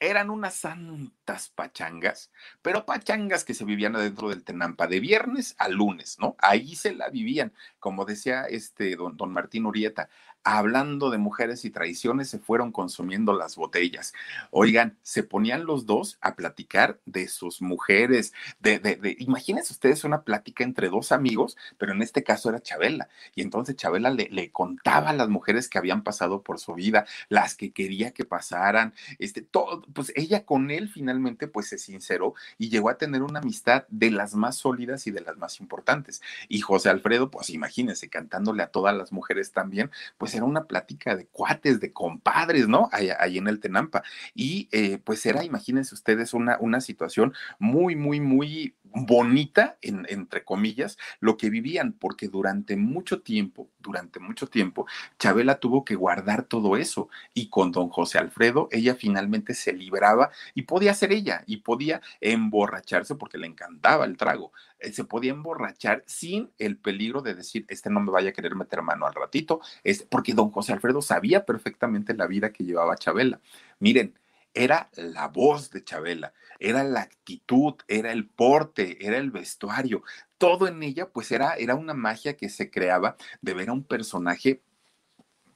[0.00, 2.30] eran unas santas pachangas,
[2.62, 6.36] pero pachangas que se vivían adentro del Tenampa de viernes a lunes, ¿no?
[6.38, 10.08] Ahí se la vivían, como decía este don, don Martín Urieta,
[10.46, 14.14] hablando de mujeres y traiciones, se fueron consumiendo las botellas.
[14.52, 20.04] Oigan, se ponían los dos a platicar de sus mujeres, de, de, de, imagínense ustedes
[20.04, 23.08] una plática entre dos amigos, pero en este caso era Chabela.
[23.34, 27.56] Y entonces Chabela le, contaba a las mujeres que habían pasado por su vida, las
[27.56, 32.68] que quería que pasaran, este, todo, pues ella con él finalmente pues se sinceró y
[32.68, 36.22] llegó a tener una amistad de las más sólidas y de las más importantes.
[36.48, 41.16] Y José Alfredo, pues imagínense, cantándole a todas las mujeres también, pues era una plática
[41.16, 42.88] de cuates, de compadres, ¿no?
[42.92, 44.02] Ahí, en el Tenampa.
[44.34, 50.42] Y eh, pues era, imagínense ustedes, una, una situación muy, muy, muy bonita, en, entre
[50.42, 54.86] comillas, lo que vivían, porque durante mucho tiempo, durante mucho tiempo,
[55.18, 60.30] Chabela tuvo que guardar todo eso y con don José Alfredo ella finalmente se libraba
[60.54, 64.52] y podía ser ella y podía emborracharse porque le encantaba el trago.
[64.78, 68.54] Eh, se podía emborrachar sin el peligro de decir, este no me vaya a querer
[68.54, 72.96] meter mano al ratito, este, porque don José Alfredo sabía perfectamente la vida que llevaba
[72.96, 73.40] Chabela.
[73.78, 74.14] Miren,
[74.56, 80.02] era la voz de Chabela, era la actitud, era el porte, era el vestuario,
[80.38, 83.84] todo en ella pues era, era una magia que se creaba de ver a un
[83.84, 84.62] personaje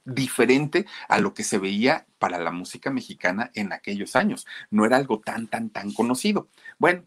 [0.05, 4.45] diferente a lo que se veía para la música mexicana en aquellos años.
[4.69, 6.49] No era algo tan, tan, tan conocido.
[6.79, 7.05] Bueno,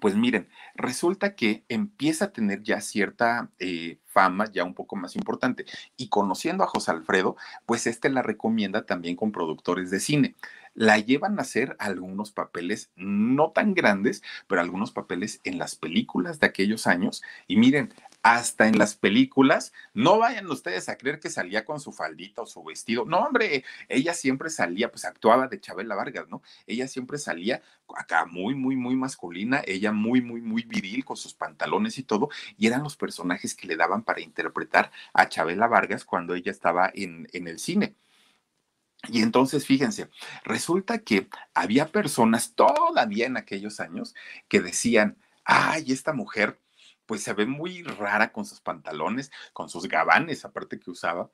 [0.00, 5.16] pues miren, resulta que empieza a tener ya cierta eh, fama, ya un poco más
[5.16, 5.64] importante.
[5.96, 10.34] Y conociendo a José Alfredo, pues este la recomienda también con productores de cine.
[10.76, 16.38] La llevan a hacer algunos papeles no tan grandes, pero algunos papeles en las películas
[16.38, 17.22] de aquellos años.
[17.46, 21.92] Y miren, hasta en las películas, no vayan ustedes a creer que salía con su
[21.92, 23.06] faldita o su vestido.
[23.06, 26.42] No, hombre, ella siempre salía, pues actuaba de Chabela Vargas, ¿no?
[26.66, 27.62] Ella siempre salía
[27.96, 32.28] acá muy, muy, muy masculina, ella muy, muy, muy viril con sus pantalones y todo,
[32.58, 36.90] y eran los personajes que le daban para interpretar a Chabela Vargas cuando ella estaba
[36.94, 37.94] en, en el cine.
[39.08, 40.10] Y entonces, fíjense,
[40.44, 44.14] resulta que había personas todavía en aquellos años
[44.48, 46.60] que decían, ay, esta mujer
[47.06, 51.30] pues se ve muy rara con sus pantalones, con sus gabanes, aparte que usaba.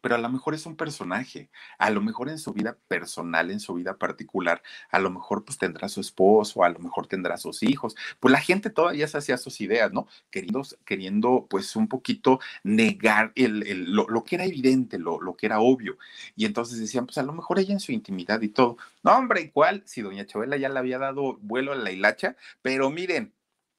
[0.00, 3.60] Pero a lo mejor es un personaje, a lo mejor en su vida personal, en
[3.60, 7.62] su vida particular, a lo mejor pues tendrá su esposo, a lo mejor tendrá sus
[7.62, 7.94] hijos.
[8.20, 10.06] Pues la gente todavía se hacía sus ideas, ¿no?
[10.30, 15.46] Queriendo, queriendo pues un poquito negar el, lo, lo, que era evidente, lo, lo que
[15.46, 15.98] era obvio.
[16.36, 18.76] Y entonces decían, pues a lo mejor ella en su intimidad y todo.
[19.02, 22.90] No, hombre, igual, si doña Chabela ya le había dado vuelo a la hilacha, pero
[22.90, 23.33] miren,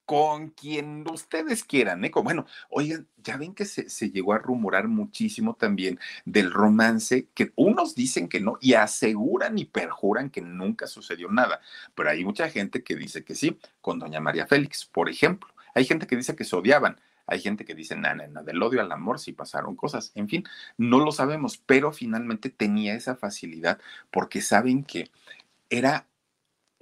[0.05, 2.11] con quien ustedes quieran, ¿eh?
[2.13, 7.95] Bueno, oigan, ya ven que se, llegó a rumorar muchísimo también del romance, que unos
[7.95, 11.59] dicen que no y aseguran y perjuran que nunca sucedió nada,
[11.95, 15.49] pero hay mucha gente que dice que sí, con doña María Félix, por ejemplo.
[15.73, 18.81] Hay gente que dice que se odiaban, hay gente que dice, nada, nada, del odio
[18.81, 20.11] al amor sí pasaron cosas.
[20.15, 20.43] En fin,
[20.77, 23.79] no lo sabemos, pero finalmente tenía esa facilidad
[24.11, 25.09] porque saben que
[25.69, 26.07] era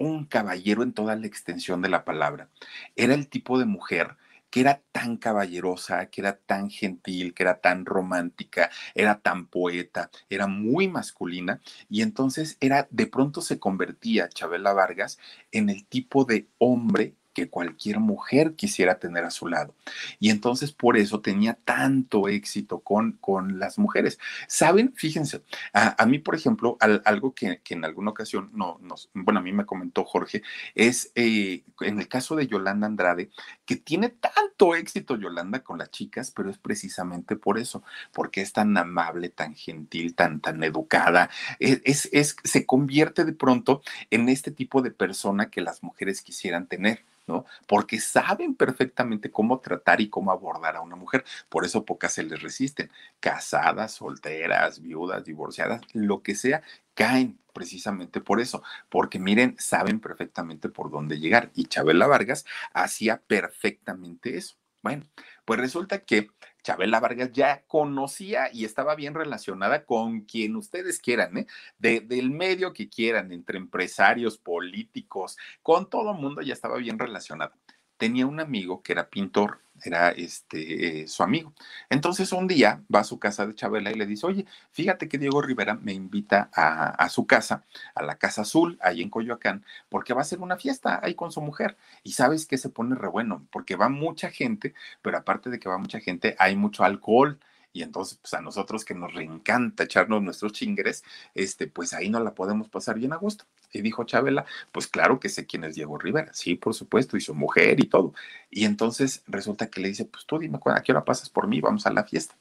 [0.08, 2.48] un caballero en toda la extensión de la palabra.
[2.96, 4.16] Era el tipo de mujer
[4.54, 10.10] que era tan caballerosa, que era tan gentil, que era tan romántica, era tan poeta,
[10.30, 15.18] era muy masculina y entonces era de pronto se convertía Chabela Vargas
[15.50, 19.74] en el tipo de hombre que cualquier mujer quisiera tener a su lado.
[20.20, 24.18] Y entonces por eso tenía tanto éxito con, con las mujeres.
[24.46, 24.94] ¿Saben?
[24.94, 29.52] Fíjense, a, mí, por ejemplo, algo que, en alguna ocasión, no, nos, bueno, a mí
[29.52, 30.42] me comentó Jorge,
[30.74, 33.30] es eh, en el caso de Yolanda Andrade,
[33.66, 37.82] que tiene tanto éxito Yolanda con las chicas, pero es precisamente por eso,
[38.12, 43.32] porque es tan amable, tan gentil, tan, tan educada, e, es, es, se convierte de
[43.32, 47.04] pronto en este tipo de persona que las mujeres quisieran tener.
[47.26, 47.44] ¿No?
[47.66, 51.24] Porque saben perfectamente cómo tratar y cómo abordar a una mujer.
[51.48, 52.90] Por eso pocas se les resisten.
[53.20, 56.62] Casadas, solteras, viudas, divorciadas, lo que sea,
[56.94, 61.50] caen precisamente por eso, porque miren, saben perfectamente por dónde llegar.
[61.54, 64.56] Y Chabela Vargas hacía perfectamente eso.
[64.82, 65.04] Bueno,
[65.44, 66.28] pues resulta que
[66.64, 71.46] Chabela Vargas ya conocía y estaba bien relacionada con quien ustedes quieran, ¿eh?
[71.78, 77.54] del medio que quieran, entre empresarios, políticos, con todo mundo ya estaba bien relacionada.
[77.96, 81.52] Tenía un amigo que era pintor era este, eh, su amigo.
[81.90, 85.18] Entonces un día va a su casa de Chabela y le dice, oye, fíjate que
[85.18, 87.64] Diego Rivera me invita a, a, su casa,
[87.94, 91.32] a la Casa Azul, ahí en Coyoacán, porque va a hacer una fiesta ahí con
[91.32, 91.76] su mujer.
[92.02, 95.68] Y sabes que se pone re bueno, porque va mucha gente, pero aparte de que
[95.68, 97.38] va mucha gente, hay mucho alcohol
[97.74, 101.04] y entonces pues a nosotros que nos reencanta echarnos nuestros chingres,
[101.34, 103.44] este, pues ahí no la podemos pasar bien a gusto.
[103.72, 107.20] Y dijo Chabela, pues claro que sé quién es Diego Rivera, sí, por supuesto, y
[107.20, 108.14] su mujer y todo.
[108.48, 111.60] Y entonces resulta que le dice, pues tú dime, ¿a qué hora pasas por mí?
[111.60, 112.36] Vamos a la fiesta.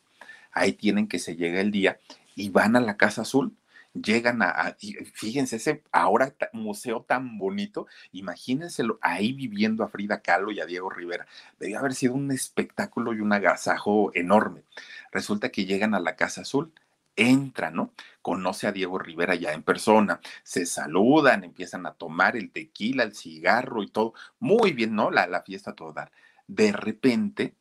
[0.51, 1.99] Ahí tienen que se llega el día
[2.35, 3.53] y van a la Casa Azul
[3.93, 4.75] llegan a,
[5.13, 10.89] fíjense, ese ahora museo tan bonito, imagínenselo ahí viviendo a Frida Kahlo y a Diego
[10.89, 11.27] Rivera.
[11.59, 14.63] Debía haber sido un espectáculo y un agasajo enorme.
[15.11, 16.73] Resulta que llegan a la Casa Azul,
[17.15, 17.93] entran, ¿no?
[18.21, 23.15] Conoce a Diego Rivera ya en persona, se saludan, empiezan a tomar el tequila, el
[23.15, 24.13] cigarro y todo.
[24.39, 25.11] Muy bien, ¿no?
[25.11, 26.11] La, la fiesta todo dar.
[26.47, 27.55] De repente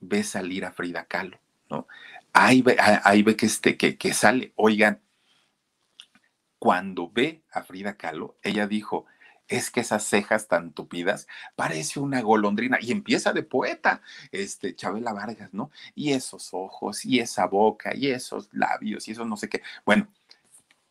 [0.00, 1.38] ve salir a Frida Kahlo,
[1.70, 1.86] ¿no?
[2.32, 5.00] Ahí ve, ahí ve que, este, que, que sale, oigan,
[6.66, 9.06] cuando ve a Frida Kahlo, ella dijo,
[9.46, 14.02] es que esas cejas tan tupidas parece una golondrina y empieza de poeta,
[14.32, 15.70] este Chabela Vargas, ¿no?
[15.94, 19.62] Y esos ojos y esa boca y esos labios y eso no sé qué.
[19.84, 20.08] Bueno,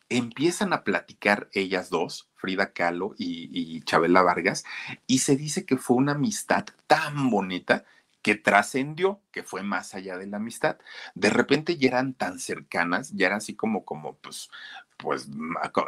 [0.07, 4.63] empiezan a platicar ellas dos, Frida Kahlo y, y Chabela Vargas,
[5.07, 7.83] y se dice que fue una amistad tan bonita
[8.25, 10.79] que trascendió, que fue más allá de la amistad.
[11.13, 14.49] De repente ya eran tan cercanas, ya eran así como, como, pues,
[14.97, 15.29] pues,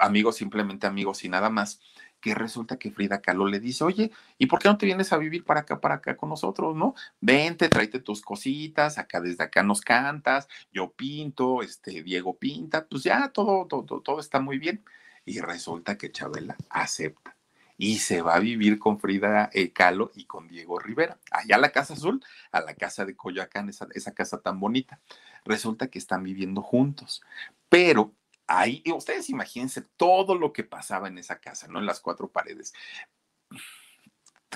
[0.01, 1.79] amigos, simplemente amigos y nada más,
[2.19, 5.17] que resulta que Frida Kahlo le dice, oye, ¿y por qué no te vienes a
[5.17, 6.95] vivir para acá, para acá con nosotros, no?
[7.21, 13.03] Vente, tráete tus cositas, acá desde acá nos cantas, yo pinto, este, Diego pinta, pues
[13.03, 14.83] ya todo, todo, todo está muy bien.
[15.25, 17.37] Y resulta que Chabela acepta
[17.77, 21.59] y se va a vivir con Frida eh, Kahlo y con Diego Rivera, allá a
[21.59, 24.99] la Casa Azul, a la casa de Coyoacán, esa, esa casa tan bonita.
[25.45, 27.21] Resulta que están viviendo juntos,
[27.69, 28.13] pero
[28.47, 31.79] ahí, ustedes imagínense todo lo que pasaba en esa casa, ¿no?
[31.79, 32.73] En las cuatro paredes.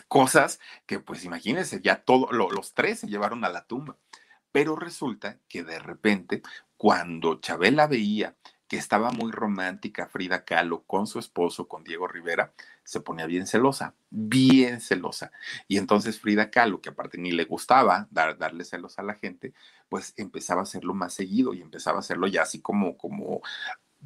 [0.07, 3.97] Cosas que, pues imagínense, ya todos los tres se llevaron a la tumba.
[4.51, 6.41] Pero resulta que de repente,
[6.75, 8.35] cuando Chabela veía
[8.71, 12.53] que estaba muy romántica Frida Kahlo con su esposo, con Diego Rivera,
[12.85, 15.33] se ponía bien celosa, bien celosa.
[15.67, 19.53] Y entonces Frida Kahlo, que aparte ni le gustaba dar, darle celos a la gente,
[19.89, 23.41] pues empezaba a hacerlo más seguido y empezaba a hacerlo ya así como, como,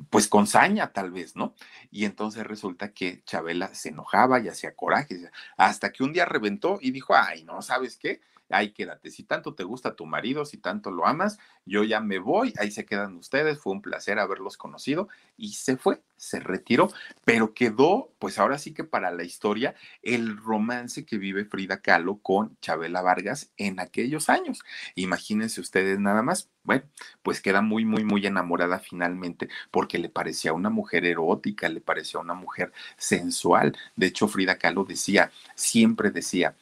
[0.09, 1.53] pues con saña tal vez, ¿no?
[1.91, 6.79] Y entonces resulta que Chabela se enojaba y hacía coraje, hasta que un día reventó
[6.81, 8.19] y dijo, ay, no, ¿sabes qué?
[8.49, 9.11] Ahí quédate.
[9.11, 12.71] Si tanto te gusta tu marido, si tanto lo amas, yo ya me voy, ahí
[12.71, 16.91] se quedan ustedes, fue un placer haberlos conocido y se fue, se retiró,
[17.23, 22.17] pero quedó, pues ahora sí que para la historia, el romance que vive Frida Kahlo
[22.17, 24.63] con Chabela Vargas en aquellos años.
[24.95, 26.49] Imagínense ustedes nada más.
[26.63, 26.83] Bueno,
[27.21, 32.19] pues queda muy, muy, muy enamorada finalmente porque le parecía una mujer erótica, le parecía
[32.19, 33.77] una mujer sensual.
[33.95, 36.55] De hecho, Frida Kahlo decía, siempre decía,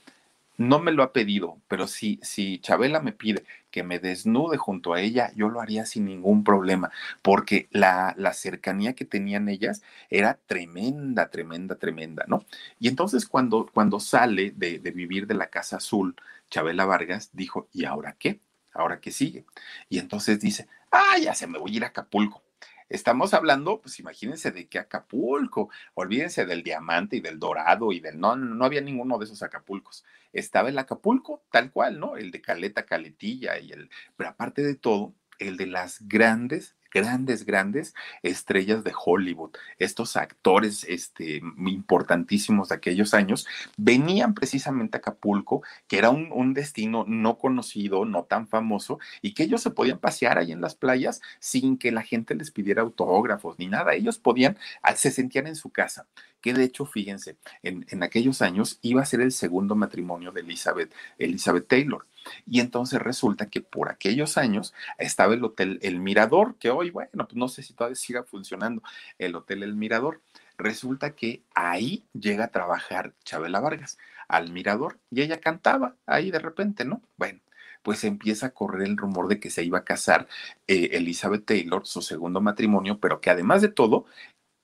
[0.58, 4.93] no me lo ha pedido, pero si, si Chabela me pide que me desnude junto
[4.93, 6.91] a ella, yo lo haría sin ningún problema,
[7.22, 12.45] porque la, la cercanía que tenían ellas era tremenda, tremenda, tremenda, ¿no?
[12.80, 16.16] Y entonces cuando, cuando sale de, de vivir de la Casa Azul,
[16.49, 18.39] Chabela Vargas dijo, ¿y ahora qué?
[18.74, 19.45] ¿Ahora qué sigue?
[19.89, 22.43] Y entonces dice, ah, ya se me voy a ir a Acapulco.
[22.90, 28.20] Estamos hablando, pues imagínense de qué Acapulco, olvídense del diamante y del dorado y del
[28.20, 30.04] no, no había ninguno de esos Acapulcos.
[30.32, 32.18] Estaba el Acapulco tal cual, ¿no?
[32.18, 37.46] El de Caleta, Caletilla y el, pero aparte de todo, el de las grandes grandes,
[37.46, 39.52] grandes estrellas de Hollywood.
[39.80, 47.04] Estos actores este, importantísimos de aquellos años venían precisamente a Acapulco, que era un, destino
[47.08, 51.22] no conocido, no tan famoso, y que ellos se podían pasear ahí en las playas
[51.39, 53.94] sin que la gente les pidiera autógrafos ni nada.
[53.94, 56.06] Ellos podían, ah, se sentían en su casa
[56.41, 60.41] que de hecho, fíjense, en, en, aquellos años iba a ser el segundo matrimonio de
[60.41, 62.06] Elizabeth, Elizabeth Taylor.
[62.46, 67.10] Y entonces resulta que por aquellos años estaba el hotel El Mirador, que hoy, bueno,
[67.14, 68.82] pues no sé si todavía siga funcionando
[69.18, 70.22] el hotel El Mirador.
[70.58, 73.98] Resulta que ahí llega a trabajar Chabela Vargas
[74.28, 77.02] al Mirador y ella cantaba ahí de repente, ¿no?
[77.18, 77.40] Bueno,
[77.82, 80.28] pues empieza a correr el rumor de que se iba a casar
[80.68, 84.06] eh, Elizabeth Taylor, su segundo matrimonio, pero que además de todo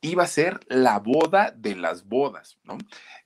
[0.01, 2.77] iba a ser la boda de las bodas, ¿no?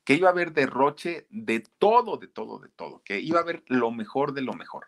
[0.03, 3.63] Que iba a haber derroche de todo, de todo, de todo, que iba a haber
[3.67, 4.87] lo mejor de lo mejor.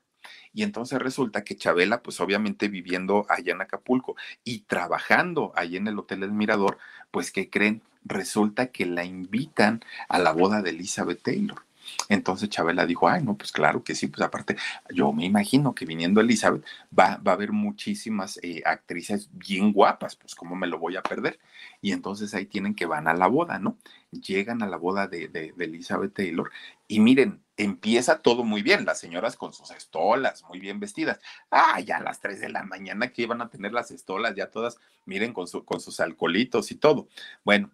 [0.54, 5.88] Y entonces resulta que Chabela, pues obviamente viviendo allá en Acapulco y trabajando allá en
[5.88, 6.78] el Hotel El Mirador,
[7.12, 7.82] pues ¿qué creen?
[8.04, 11.65] Resulta que la invitan a la boda de Elizabeth Taylor.
[12.10, 14.56] Entonces Chabela dijo, ay, no, pues claro que sí, pues aparte,
[14.94, 16.66] yo me imagino que viniendo Elizabeth
[16.98, 21.04] va, va a haber muchísimas eh, actrices bien guapas, pues cómo me lo voy a
[21.04, 21.40] perder.
[21.82, 23.78] Y entonces ahí tienen que van a la boda, ¿no?
[24.12, 26.52] Llegan a la boda de, de, Elizabeth Taylor
[26.88, 31.20] y miren, empieza todo muy bien, las señoras con sus estolas, muy bien vestidas.
[31.50, 34.52] Ah, ya a las 3 de la mañana que iban a tener las estolas, ya
[34.52, 37.08] todas, miren, con, su, con sus alcoholitos y todo.
[37.44, 37.72] Bueno,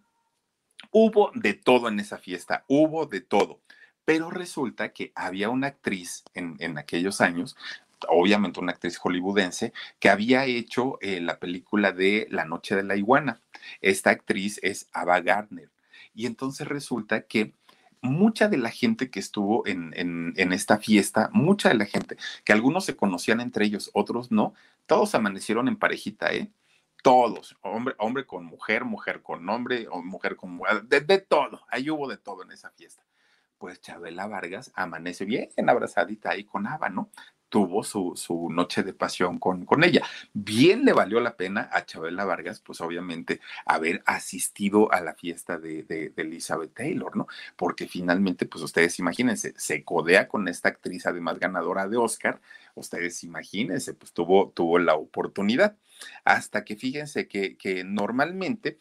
[0.90, 3.60] hubo de todo en esa fiesta, hubo de todo.
[4.04, 7.56] Pero resulta que había una actriz en, en aquellos años,
[8.08, 12.96] obviamente una actriz hollywoodense, que había hecho eh, la película de La Noche de la
[12.96, 13.40] Iguana.
[13.80, 15.70] Esta actriz es Ava Gardner.
[16.14, 17.54] Y entonces resulta que
[18.00, 22.52] mucha de la gente que estuvo en, en, esta fiesta, mucha de la gente, que
[22.52, 24.54] algunos se conocían entre ellos, otros no,
[24.86, 26.50] todos amanecieron en parejita, ¿eh?
[27.02, 31.90] Todos, hombre, hombre con mujer, mujer con hombre, mujer con mujer, de, de todo, ahí
[31.90, 33.02] hubo de todo en esa fiesta
[33.62, 37.10] pues Chabela Vargas amanece bien abrazadita ahí con Ava, ¿no?
[37.48, 40.02] Tuvo su, su noche de pasión con, con ella.
[40.32, 45.58] Bien le valió la pena a Chabela Vargas, pues obviamente, haber asistido a la fiesta
[45.58, 47.28] de, de, de Elizabeth Taylor, ¿no?
[47.54, 52.40] Porque finalmente, pues ustedes imagínense, se codea con esta actriz, además ganadora de Oscar,
[52.74, 55.76] ustedes imagínense, pues tuvo, tuvo la oportunidad.
[56.24, 58.78] Hasta que fíjense que, que normalmente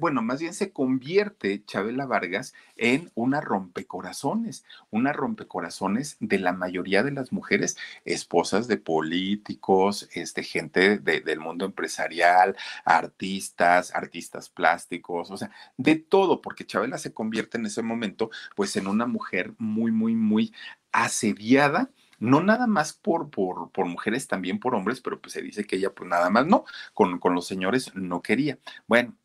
[0.00, 7.02] bueno, más bien se convierte Chabela Vargas en una rompecorazones, una rompecorazones de la mayoría
[7.02, 15.30] de las mujeres, esposas de políticos, este, gente de, del mundo empresarial, artistas, artistas plásticos,
[15.30, 19.54] o sea, de todo, porque Chabela se convierte en ese momento, pues, en una mujer
[19.58, 20.52] muy, muy, muy
[20.92, 25.64] asediada no nada más por, por, por, mujeres, también por hombres, pero pues se dice
[25.64, 26.64] que ella pues nada más no,
[26.94, 28.60] con, con los señores no quería.
[28.86, 29.16] Bueno,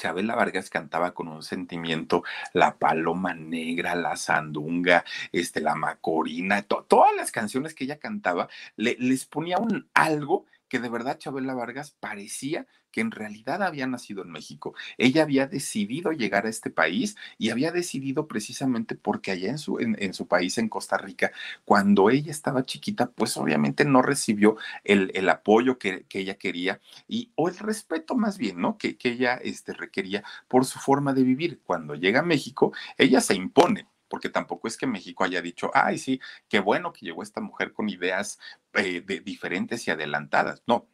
[0.00, 2.24] Chabela Vargas cantaba con un sentimiento
[2.54, 8.48] la paloma negra, la sandunga, este, la macorina, to todas las canciones que ella cantaba,
[8.76, 13.86] le, les ponía un algo que de verdad Chabela Vargas parecía que en realidad había
[13.86, 14.74] nacido en México.
[14.98, 19.78] Ella había decidido llegar a este país y había decidido precisamente porque allá en su,
[19.80, 21.32] en, en su país, en Costa Rica,
[21.64, 26.80] cuando ella estaba chiquita, pues obviamente no recibió el, el apoyo que, que, ella quería
[27.08, 28.78] y, o el respeto más bien, ¿no?
[28.78, 31.60] Que, que ella este, requería por su forma de vivir.
[31.64, 35.96] Cuando llega a México, ella se impone porque tampoco es que México haya dicho, ay,
[35.96, 38.38] sí, qué bueno que llegó esta mujer con ideas
[38.74, 40.62] eh, de, diferentes y adelantadas.
[40.66, 40.88] No,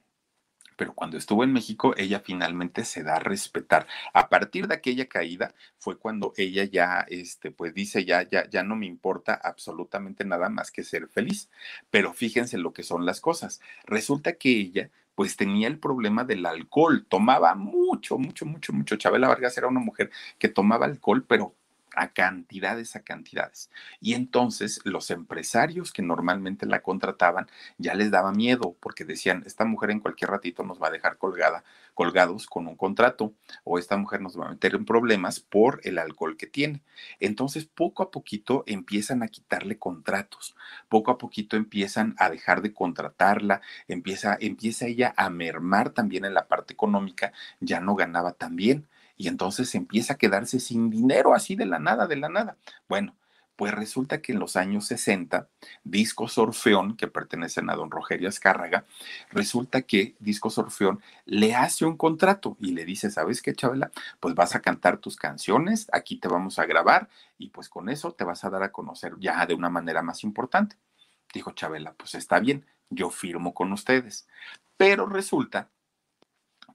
[0.76, 3.86] pero cuando estuvo en México, ella finalmente se da a respetar.
[4.12, 8.62] A partir de aquella caída fue cuando ella ya, este, pues dice, ya, ya, ya
[8.62, 11.48] no me importa absolutamente nada más que ser feliz.
[11.90, 13.60] Pero fíjense lo que son las cosas.
[13.86, 18.96] Resulta que ella pues tenía el problema del alcohol, tomaba mucho, mucho, mucho, mucho.
[18.96, 21.54] Chabela Vargas era una mujer que tomaba alcohol, pero
[21.96, 23.70] a cantidades, a cantidades.
[24.00, 29.64] Y entonces los empresarios que normalmente la contrataban ya les daba miedo porque decían, esta
[29.64, 33.32] mujer en cualquier ratito nos va a dejar colgada, colgados con un contrato
[33.64, 36.82] o esta mujer nos va a meter en problemas por el alcohol que tiene.
[37.18, 40.54] Entonces, poco a poquito empiezan a quitarle contratos,
[40.88, 46.34] poco a poquito empiezan a dejar de contratarla, empieza, empieza ella a mermar también en
[46.34, 48.86] la parte económica, ya no ganaba tan bien
[49.16, 52.56] y entonces empieza a quedarse sin dinero así de la nada, de la nada.
[52.88, 53.16] Bueno,
[53.56, 55.48] pues resulta que en los años 60,
[55.82, 58.84] Discos Orfeón, que pertenecen a don Rogerio Azcárraga,
[59.30, 63.90] resulta que Discos Orfeón le hace un contrato y le dice, ¿sabes qué, Chabela?
[64.20, 67.08] Pues vas a cantar tus canciones, aquí te vamos a grabar
[67.38, 70.22] y pues con eso te vas a dar a conocer ya de una manera más
[70.22, 70.76] importante.
[71.32, 74.28] Dijo Chabela, pues está bien, yo firmo con ustedes.
[74.76, 75.70] Pero resulta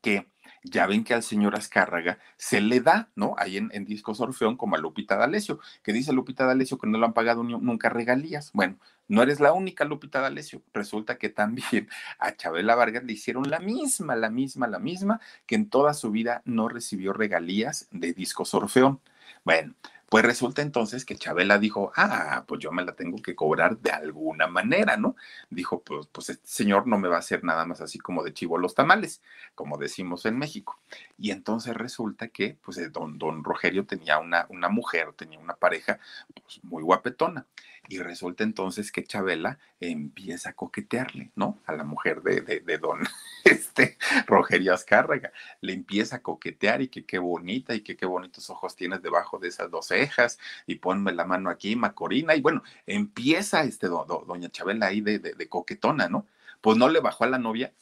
[0.02, 0.31] que
[0.64, 3.34] ya ven que al señor Azcárraga se le da, ¿no?
[3.38, 7.06] Ahí en, Discos Orfeón, como a Lupita D'Alessio, que dice Lupita D'Alessio que no le
[7.06, 8.52] han pagado nunca regalías.
[8.54, 10.62] Bueno, no eres la única Lupita D'Alessio.
[10.74, 11.90] Resulta que también
[12.20, 16.12] a Chabela Vargas le hicieron la misma, la misma, la misma, que en toda su
[16.12, 19.02] vida no recibió regalías de Discos Orfeón.
[19.44, 19.74] Bueno,
[20.12, 23.92] pues resulta entonces que Chabela dijo, ah, pues yo me la tengo que cobrar de
[23.92, 25.16] alguna manera, ¿no?
[25.50, 28.34] Dijo, pues, pues este señor no me va a hacer nada más así como de
[28.34, 29.22] chivo los tamales,
[29.56, 30.82] como decimos en México.
[31.18, 35.56] Y entonces resulta que, pues, eh, don, don Rogerio tenía una, una mujer, tenía una
[35.56, 35.98] pareja,
[36.42, 37.48] pues, muy guapetona.
[37.88, 41.60] Y resulta entonces que Chabela empieza a coquetearle, ¿no?
[41.66, 43.00] A la mujer de, de, don
[43.44, 45.34] este, Rogerio Azcárraga.
[45.60, 49.40] Le empieza a coquetear y que qué bonita y que qué bonitos ojos tienes debajo
[49.40, 52.36] de esas dos cejas y ponme la mano aquí, Macorina.
[52.36, 56.28] Y bueno, empieza este doña Chabela ahí de, de coquetona, ¿no?
[56.62, 57.74] Pues no le bajó a la novia,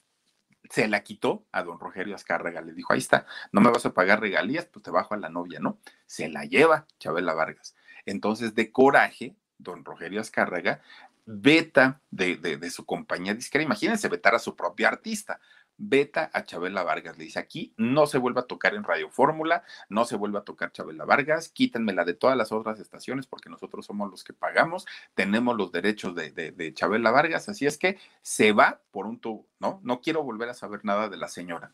[0.70, 3.94] se la quitó a don Rogerio Azcárraga, le dijo, ahí está, no me vas a
[3.94, 5.80] pagar regalías, pues te bajo a la novia, ¿no?
[6.06, 7.76] Se la lleva Chabela Vargas.
[8.06, 10.82] Entonces, de coraje, don Rogerio Azcárraga,
[11.26, 15.40] veta de, de, su compañía disquera, imagínense vetar a su propia artista,
[15.78, 19.64] veta a Chabela Vargas, le dice aquí no se vuelva a tocar en Radio Fórmula,
[19.90, 23.86] no se vuelva a tocar Chabela Vargas, quítenmela de todas las otras estaciones porque nosotros
[23.86, 28.00] somos los que pagamos, tenemos los derechos de, de, de Chabela Vargas, así es que
[28.24, 29.80] se va por un tubo, ¿no?
[29.84, 31.74] No quiero volver a saber nada de la señora.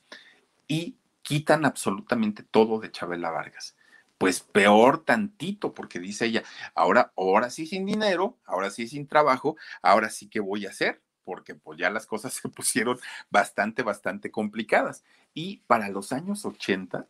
[0.67, 3.75] Y quitan absolutamente todo de Chabela Vargas
[4.17, 6.43] pues peor tantito, porque dice ella,
[6.73, 11.01] ahora, ahora sí sin dinero, ahora sí sin trabajo, ahora sí que voy a hacer,
[11.23, 12.97] porque pues ya las cosas se pusieron
[13.29, 15.03] bastante, bastante complicadas.
[15.33, 17.07] Y para los años 80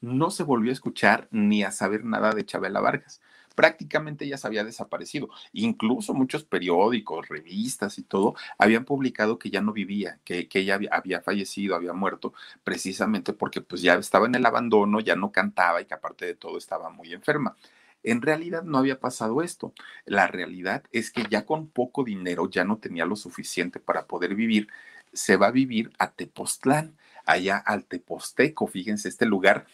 [0.00, 3.20] no se volvió a escuchar ni a saber nada de Chabela Vargas
[3.56, 5.28] prácticamente ya se había desaparecido.
[5.52, 11.20] Incluso muchos periódicos, revistas y todo habían publicado que ya no vivía, que, ella había,
[11.22, 15.86] fallecido, había muerto, precisamente porque pues ya estaba en el abandono, ya no cantaba y
[15.86, 17.56] que aparte de todo estaba muy enferma.
[18.04, 19.72] En realidad no había pasado esto.
[20.04, 24.34] La realidad es que ya con poco dinero ya no tenía lo suficiente para poder
[24.36, 24.68] vivir.
[25.12, 29.66] Se va a vivir a Tepoztlán, allá al Teposteco, fíjense, este lugar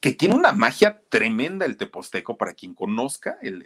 [0.00, 3.64] que tiene una magia tremenda el Teposteco, para quien conozca el,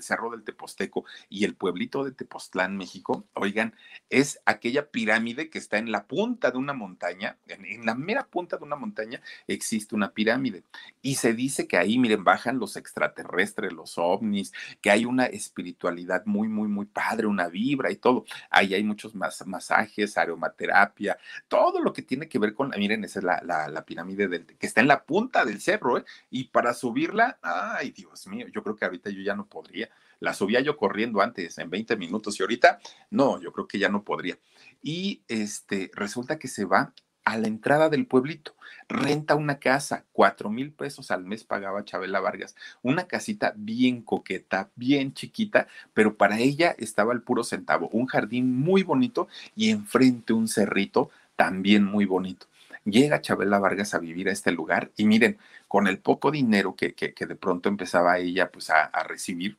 [0.00, 3.74] cerro del Teposteco y el pueblito de Tepoztlán, México, oigan,
[4.08, 8.58] es aquella pirámide que está en la punta de una montaña, en, la mera punta
[8.58, 10.62] de una montaña existe una pirámide.
[11.02, 16.24] Y se dice que ahí, miren, bajan los extraterrestres, los ovnis, que hay una espiritualidad
[16.26, 18.24] muy, muy, muy padre, una vibra y todo.
[18.50, 23.24] Ahí hay muchos masajes, aromaterapia, todo lo que tiene que ver con, miren, esa es
[23.24, 26.04] la, la pirámide del, que está en la punta del cerro, ¿eh?
[26.30, 29.90] Y para subirla, ay, Dios mío, yo creo que ahorita yo ya no podría.
[30.20, 32.80] La subía yo corriendo antes, en 20 minutos, y ahorita,
[33.10, 34.38] no, yo creo que ya no podría.
[34.82, 36.92] Y este, resulta que se va
[37.26, 38.54] a la entrada del pueblito,
[38.88, 44.70] renta una casa, cuatro mil pesos al mes pagaba Chabela Vargas, una casita bien coqueta,
[44.76, 49.26] bien chiquita, pero para ella estaba el puro centavo, un jardín muy bonito
[49.56, 52.46] y enfrente un cerrito también muy bonito
[52.86, 56.94] llega Chabela Vargas a vivir a este lugar y miren, con el poco dinero que,
[56.94, 59.58] que, de pronto empezaba ella pues a, recibir,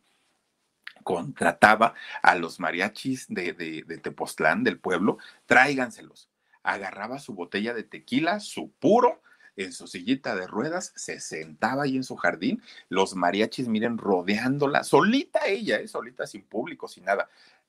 [1.04, 6.30] contrataba a los mariachis de, de, Tepoztlán, del pueblo, tráiganselos.
[6.64, 9.22] Agarraba su botella de tequila, su puro,
[9.56, 14.84] en su sillita de ruedas, se sentaba ahí en su jardín, los mariachis, miren, rodeándola,
[14.84, 15.88] solita ella, ¿eh?
[15.88, 17.28] solita, sin público, sin nada,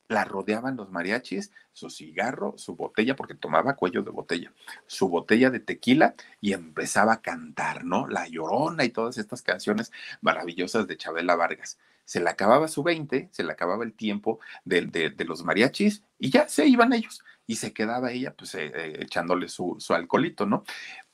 [0.09, 4.53] la rodeaban los mariachis, su cigarro, su botella, porque tomaba cuello de botella,
[4.87, 8.09] su botella de tequila y empezaba a cantar, ¿no?
[8.09, 11.79] La Llorona y todas estas canciones maravillosas de Chabela Vargas.
[12.05, 16.31] Se le acababa su 20, se le acababa el tiempo de, de, los mariachis y
[16.31, 17.23] ya se iban ellos.
[17.47, 20.65] Y se quedaba ella, pues, eh, eh, echándole su, su alcoholito, ¿no?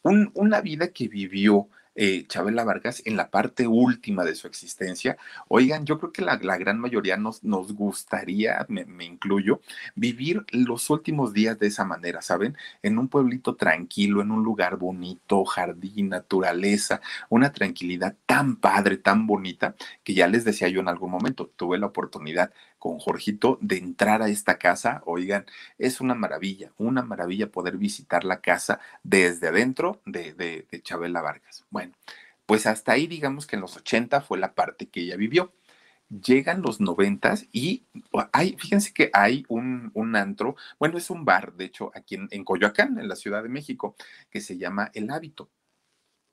[0.03, 5.17] una vida que vivió eh, Chabela Vargas en la parte última de su existencia.
[5.49, 9.61] Oigan, yo creo que la, gran mayoría nos, nos gustaría, me, me, incluyo,
[9.95, 12.57] vivir los últimos días de esa manera, ¿saben?
[12.83, 19.27] En un pueblito tranquilo, en un lugar bonito, jardín, naturaleza, una tranquilidad tan padre, tan
[19.27, 22.53] bonita, que ya les decía yo en algún momento, tuve la oportunidad
[22.85, 25.01] con Jorgito de entrar a esta casa.
[25.07, 25.47] Oigan,
[25.79, 31.65] es una maravilla, una maravilla poder visitar la casa desde adentro de, de, Chabela Vargas.
[31.71, 31.95] Bueno,
[32.45, 35.55] pues hasta ahí digamos que en los 80 fue la parte que ella vivió.
[36.11, 37.87] Llegan los noventas y
[38.33, 42.29] hay, fíjense que hay un, un, antro, bueno, es un bar, de hecho, aquí en,
[42.33, 43.97] en Coyoacán, en la Ciudad de México,
[44.29, 45.49] que se llama El Hábito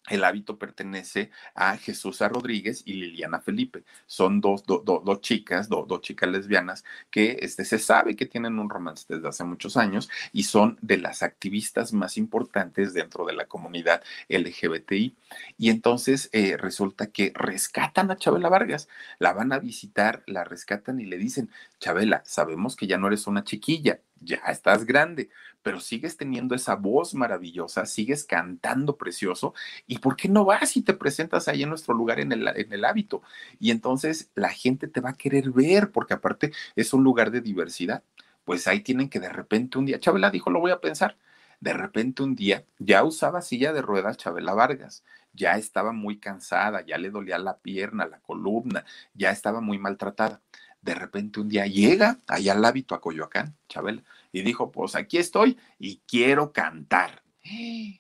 [0.10, 3.84] el hábito pertenece a Jesús Rodríguez y Liliana Felipe.
[4.08, 9.06] Son dos, dos chicas, dos chicas lesbianas que este, se sabe que tienen un romance
[9.08, 14.04] desde hace muchos años y son de las activistas más importantes dentro de la comunidad
[14.28, 15.16] LGBTI.
[15.58, 18.90] Y entonces eh, resulta que rescatan a Chabela Vargas,
[19.20, 21.50] la van a visitar, la rescatan y le dicen,
[21.80, 25.30] Chabela, sabemos que ya no eres una chiquilla, ya estás grande,
[25.62, 29.54] pero sigues teniendo esa voz maravillosa, sigues cantando precioso,
[29.88, 32.72] ¿y por qué no vas y te presentas ahí en nuestro lugar en el, en
[32.74, 33.22] el hábito?
[33.60, 37.42] Y entonces la gente te va a querer ver, porque aparte es un lugar de
[37.42, 38.04] diversidad.
[38.44, 41.18] Pues ahí tienen que de repente un día, Chabela dijo, lo voy a pensar.
[41.60, 45.04] De repente un día ya usaba silla de ruedas Chabela Vargas,
[45.34, 50.42] ya estaba muy cansada, ya le dolía la pierna, la columna, ya estaba muy maltratada
[50.82, 55.18] de repente un día llega allá al hábito a Coyoacán, Chabela, y dijo, pues aquí
[55.18, 57.24] estoy y quiero cantar.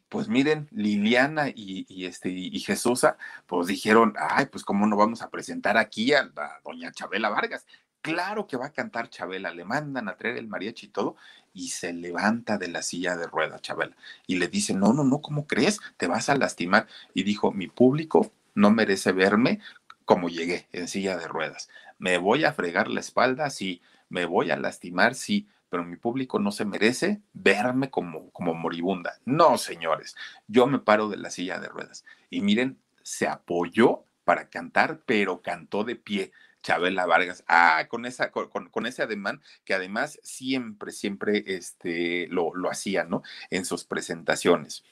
[0.07, 3.17] Pues miren, Liliana y, este, y Jesusa,
[3.47, 6.31] pues dijeron, ay, pues cómo no vamos a presentar aquí a,
[6.63, 7.65] doña Chabela Vargas.
[8.01, 11.15] Claro que va a cantar Chabela, le mandan a traer el mariachi y todo,
[11.53, 13.95] y se levanta de la silla de ruedas, Chabela,
[14.27, 15.79] y le dice, no, no, no, ¿cómo crees?
[15.97, 16.87] Te vas a lastimar.
[17.13, 19.59] Y dijo, mi público no merece verme
[20.05, 21.69] como llegué en silla de ruedas.
[22.01, 23.79] Me voy a fregar la espalda, sí,
[24.09, 29.19] me voy a lastimar, sí, pero mi público no se merece verme como, como moribunda.
[29.23, 30.15] No, señores,
[30.47, 32.03] yo me paro de la silla de ruedas.
[32.31, 36.31] Y miren, se apoyó para cantar, pero cantó de pie.
[36.63, 42.71] Chabela Vargas, ah, con, esa, con, ese ademán que además siempre, siempre este, lo, lo
[42.71, 43.21] hacía, ¿no?
[43.51, 44.83] En sus presentaciones.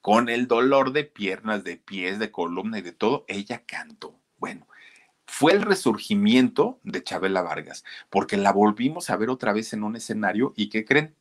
[0.00, 4.18] Con el dolor de piernas, de pies, de columna y de todo, ella cantó.
[4.38, 4.66] Bueno,
[5.26, 9.96] fue el resurgimiento de Chabela Vargas, porque la volvimos a ver otra vez en un
[9.96, 11.14] escenario y ¿qué creen?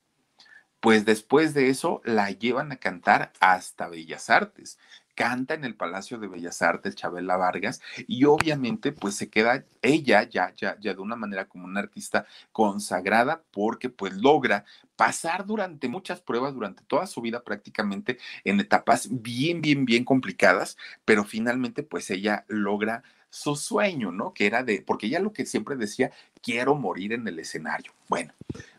[0.84, 4.78] Pues después de eso la llevan a cantar hasta Bellas Artes.
[5.16, 10.24] Canta en el Palacio de Bellas Artes Chabela Vargas y obviamente pues se queda ella
[10.24, 14.66] ya, ya, ya de una manera como una artista consagrada porque pues logra
[14.98, 20.78] pasar durante muchas pruebas, durante toda su vida prácticamente en etapas bien, bien, bien complicadas,
[21.06, 24.32] pero finalmente pues ella logra su sueño, ¿no?
[24.32, 26.12] Que era de, porque ella lo que siempre decía,
[26.44, 27.92] quiero morir en el escenario.
[28.08, 28.32] Bueno,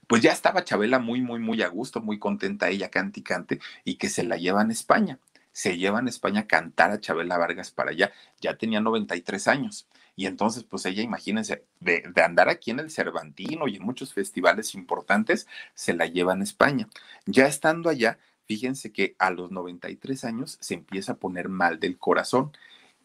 [0.07, 3.61] pues ya estaba Chabela muy, muy, muy a gusto, muy contenta ella cante y cante,
[3.83, 5.19] y que se la llevan a España.
[5.51, 8.13] Se llevan a España a cantar a Chabela Vargas para allá.
[8.41, 9.89] Ya tenía 93 años.
[10.15, 14.15] Y entonces, pues ella, imagínense, de, de, andar aquí en el Cervantino y en muchos
[14.15, 16.89] festivales importantes, se la llevan a España.
[17.27, 21.99] Ya estando allá, fíjense que a los 93 años se empieza a poner mal del
[21.99, 22.53] corazón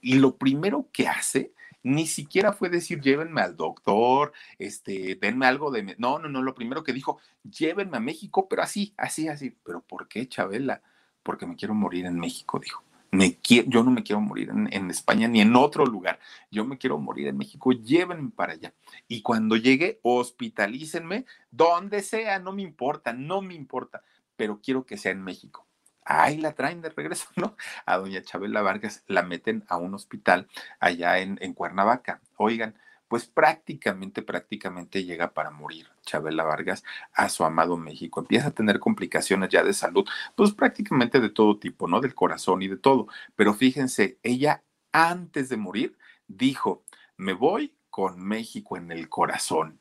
[0.01, 5.71] y lo primero que hace ni siquiera fue decir llévenme al doctor, este, denme algo
[5.71, 5.95] de...
[5.97, 9.55] No, no, no, lo primero que dijo, llévenme a México, pero así, así, así.
[9.63, 10.81] ¿Pero por qué, Chabela?
[11.23, 12.83] Porque me quiero morir en México, dijo.
[13.11, 16.19] Me quiero, yo no me quiero morir en, en, España ni en otro lugar.
[16.51, 17.71] Yo me quiero morir en México.
[17.71, 18.73] Llévenme para allá.
[19.07, 22.39] Y cuando llegue, hospitalícenme donde sea.
[22.39, 24.03] No me importa, no me importa.
[24.35, 25.68] Pero quiero que sea en México
[26.09, 27.55] ahí la traen de regreso, ¿no?
[27.85, 30.47] A doña Chabela Vargas la meten a un hospital
[30.79, 32.21] allá en, en Cuernavaca.
[32.37, 32.75] Oigan,
[33.07, 36.83] pues prácticamente, prácticamente llega para morir Chabela Vargas
[37.13, 38.19] a su amado México.
[38.19, 42.01] Empieza a tener complicaciones ya de salud, pues prácticamente de todo tipo, ¿no?
[42.01, 43.07] Del corazón y de todo.
[43.35, 45.97] Pero fíjense, ella antes de morir
[46.27, 46.83] dijo,
[47.17, 49.79] me voy con México en el corazón.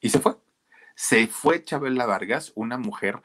[0.00, 0.36] Y se fue.
[0.94, 3.22] Se fue Chabela Vargas, una mujer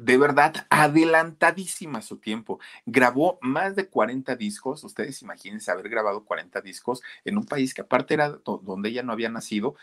[0.00, 2.58] de verdad adelantadísima su tiempo.
[2.86, 4.82] Grabó más de 40 discos.
[4.84, 9.12] Ustedes imagínense haber grabado 40 discos en un país que aparte era donde ella no
[9.12, 9.76] había nacido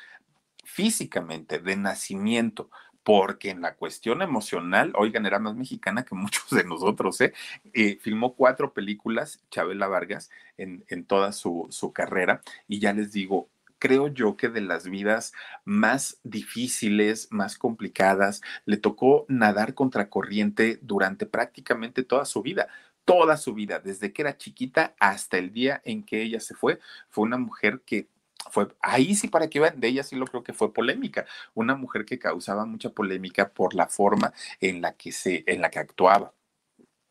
[0.63, 2.70] físicamente, de nacimiento,
[3.03, 7.34] porque en la cuestión emocional, oigan, era más mexicana que muchos de nosotros, ¿eh?
[7.74, 13.49] eh filmó cuatro películas, Chabela Vargas, en, en toda su carrera, y ya les digo,
[13.80, 15.34] creo yo que de las vidas
[15.65, 22.67] más difíciles, más complicadas, le tocó nadar contra corriente durante prácticamente toda su vida.
[23.05, 26.80] toda su vida, desde que era chiquita hasta el día en que ella se fue,
[27.09, 28.09] fue una mujer que
[28.51, 31.75] fue, ahí sí para que vean, de ella sí lo creo que fue polémica, una
[31.75, 35.80] mujer que causaba mucha polémica por la forma en la que se, en la que
[35.80, 36.34] actuaba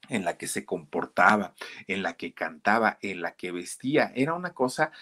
[0.09, 1.55] en la que se comportaba,
[1.89, 4.13] en la que cantaba, en la que vestía.
[4.15, 4.93] Era una cosa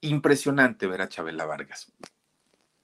[0.00, 1.92] impresionante ver a Chabela Vargas.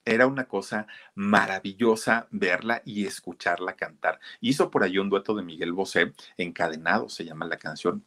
[0.05, 4.21] Era una cosa maravillosa verla y escucharla cantar.
[4.41, 8.05] Hizo por ahí un dueto de Miguel Bosé, Encadenado se llama la canción,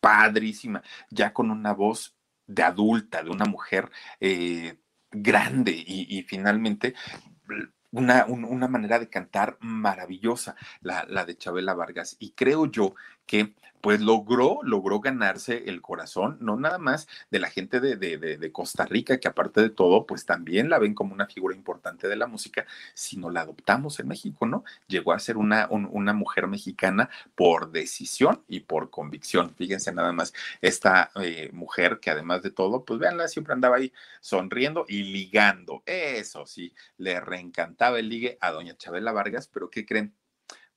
[0.00, 3.90] padrísima, ya con una voz de adulta, de una mujer
[4.20, 4.78] eh,
[5.10, 6.94] grande y, finalmente
[7.90, 12.16] una, una, manera de cantar maravillosa, la, la, de Chabela Vargas.
[12.18, 12.94] Y creo yo
[13.26, 18.18] que pues logró, logró ganarse el corazón, no nada más de la gente de, de,
[18.18, 22.08] de, Costa Rica, que aparte de todo, pues también la ven como una figura importante
[22.08, 24.64] de la música, sino la adoptamos en México, ¿no?
[24.86, 29.54] Llegó a ser una, una mujer mexicana por decisión y por convicción.
[29.54, 33.92] Fíjense nada más, esta eh, mujer que además de todo, pues véanla, siempre andaba ahí
[34.20, 35.82] sonriendo y ligando.
[35.86, 40.14] Eso sí, le reencantaba el ligue a doña Chabela Vargas, pero ¿qué creen?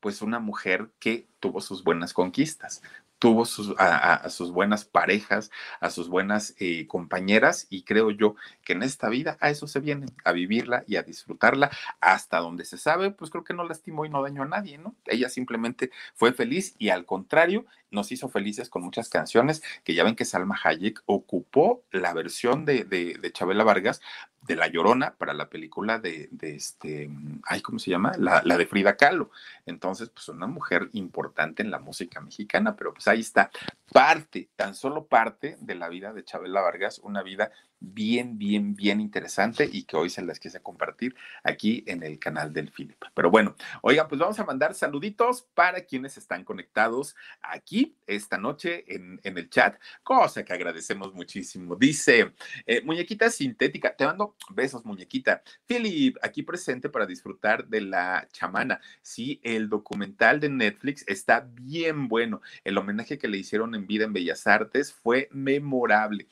[0.02, 2.82] Pues una mujer que tuvo sus buenas conquistas,
[3.22, 8.34] tuvo sus, a, sus buenas parejas, a sus buenas eh, compañeras y creo yo
[8.64, 12.66] que en esta vida a eso se viene, a vivirla y a disfrutarla hasta donde
[12.66, 14.96] se sabe, pues creo que no lastimó y no dañó a nadie, ¿no?
[15.06, 20.04] Ella simplemente fue feliz y al contrario nos hizo felices con muchas canciones que ya
[20.04, 24.02] ven que Salma Hayek ocupó la versión de, de, de Chabela Vargas
[24.42, 27.10] de La Llorona para la película de, de este,
[27.46, 28.12] ay, ¿cómo se llama?
[28.18, 29.30] La, la, de Frida Kahlo.
[29.66, 33.52] Entonces, pues una mujer importante en la música mexicana, pero pues ahí está
[33.92, 37.52] parte, tan solo parte de la vida de Chabela Vargas, una vida
[37.82, 42.54] bien, bien, bien interesante y que hoy se las quise compartir aquí en el canal
[42.54, 43.04] del Philip.
[43.14, 48.86] Pero bueno, oigan, pues vamos a mandar saluditos para quienes están conectados aquí esta noche
[48.88, 51.76] en, en el chat, cosa que agradecemos muchísimo.
[51.76, 52.34] Dice,
[52.68, 55.42] eh, muñequita sintética, te mando besos, muñequita.
[55.66, 58.80] Philip, aquí presente para disfrutar de la chamana.
[59.02, 62.42] Sí, el documental de Netflix está bien bueno.
[62.64, 66.28] El homenaje que le hicieron en vida en Bellas Artes fue memorable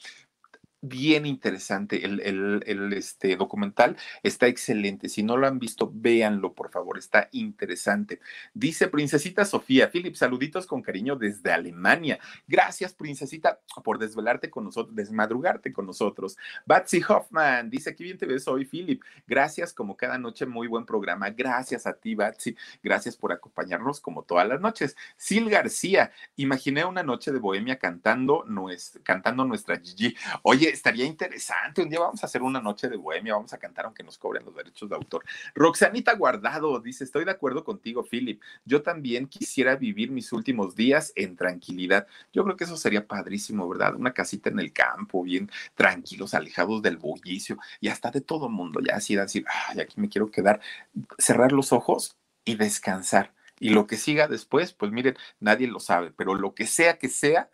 [0.82, 2.05] bien interesante.
[2.05, 5.09] El, el, este, documental está excelente.
[5.09, 6.97] Si no lo han visto, véanlo, por favor.
[6.97, 8.19] Está interesante.
[8.53, 12.19] Dice Princesita Sofía, Philip, saluditos con cariño desde Alemania.
[12.47, 16.38] Gracias, Princesita, por desvelarte con nosotros, desmadrugarte con nosotros.
[16.65, 19.01] Batsy Hoffman dice, qué bien te ves hoy, Philip.
[19.27, 21.30] Gracias, como cada noche, muy buen programa.
[21.30, 22.55] Gracias a ti, Batsy.
[22.82, 24.95] Gracias por acompañarnos como todas las noches.
[25.19, 28.45] Sil García, imaginé una noche de bohemia cantando,
[29.03, 30.15] cantando nuestra Gigi.
[30.43, 31.82] Oye, estaría interesante.
[31.82, 34.45] Un día vamos a hacer una noche de bohemia, vamos a cantar aunque nos cobren
[34.45, 35.24] los derechos de autor.
[35.55, 38.41] Roxanita Guardado dice: Estoy de acuerdo contigo, Philip.
[38.65, 42.07] Yo también quisiera vivir mis últimos días en tranquilidad.
[42.34, 43.95] Yo creo que eso sería padrísimo, ¿verdad?
[43.95, 48.80] Una casita en el campo, bien tranquilos, alejados del bullicio y hasta de todo mundo.
[48.82, 50.59] Ya así decir, ay, aquí me quiero quedar,
[51.17, 53.34] cerrar los ojos y descansar.
[53.59, 57.09] Y lo que siga después, pues miren, nadie lo sabe, pero lo que sea que
[57.09, 57.49] sea,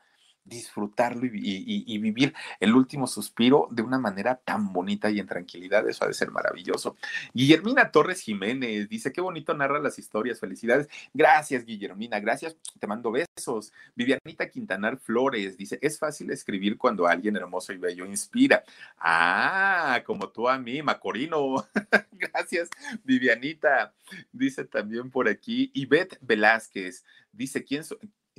[0.46, 5.88] disfrutarlo y, vivir el último suspiro de una manera tan bonita y en tranquilidad.
[5.90, 6.96] Eso ha de ser maravilloso.
[7.34, 10.40] Guillermina Torres Jiménez dice, qué bonito narra las historias.
[10.40, 10.88] Felicidades.
[11.14, 12.20] Gracias, Guillermina.
[12.20, 12.56] Gracias.
[12.80, 13.74] Te mando besos.
[13.96, 18.64] Vivianita Quintanar Flores dice, es fácil escribir cuando alguien hermoso y bello inspira.
[19.00, 21.68] Ah, como tú a mí, Macorino.
[22.12, 22.70] Gracias,
[23.04, 23.94] Vivianita.
[24.32, 27.04] Dice también por aquí, Ivette Velázquez.
[27.32, 27.84] Dice, ¿quién,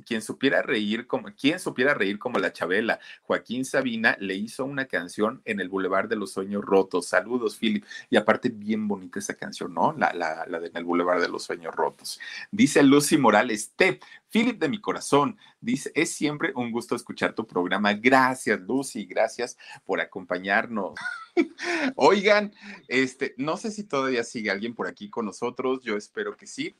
[0.07, 1.27] quien supiera reír como,
[1.59, 6.15] supiera reír como la Chabela, Joaquín Sabina le hizo una canción en el Boulevard de
[6.15, 7.07] los Sueños Rotos.
[7.07, 7.83] Saludos, Philip.
[8.09, 9.93] Y aparte, bien bonita esa canción, ¿no?
[9.97, 12.19] La, la, la de en el Boulevard de los Sueños Rotos.
[12.51, 13.99] Dice Lucy Morales, te,
[14.29, 17.93] Philip de mi corazón, dice, es siempre un gusto escuchar tu programa.
[17.93, 20.93] Gracias, Lucy, gracias por acompañarnos.
[21.95, 22.53] Oigan,
[22.87, 26.75] este, no sé si todavía sigue alguien por aquí con nosotros, yo espero que sí.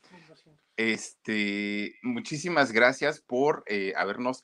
[0.77, 4.43] Este, muchísimas gracias por eh, habernos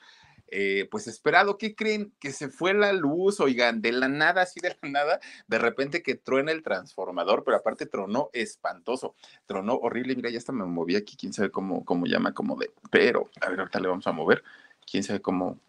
[0.56, 1.58] eh, pues esperado.
[1.58, 2.14] ¿Qué creen?
[2.20, 6.04] Que se fue la luz, oigan, de la nada, así de la nada, de repente
[6.04, 9.16] que truena el transformador, pero aparte tronó espantoso,
[9.48, 10.16] tronó horrible.
[10.16, 13.50] Mira, ya hasta me moví aquí, quién sabe cómo, cómo llama, como de, pero, a
[13.50, 14.44] ver, ahorita le vamos a mover,
[14.86, 15.60] quién sabe cómo,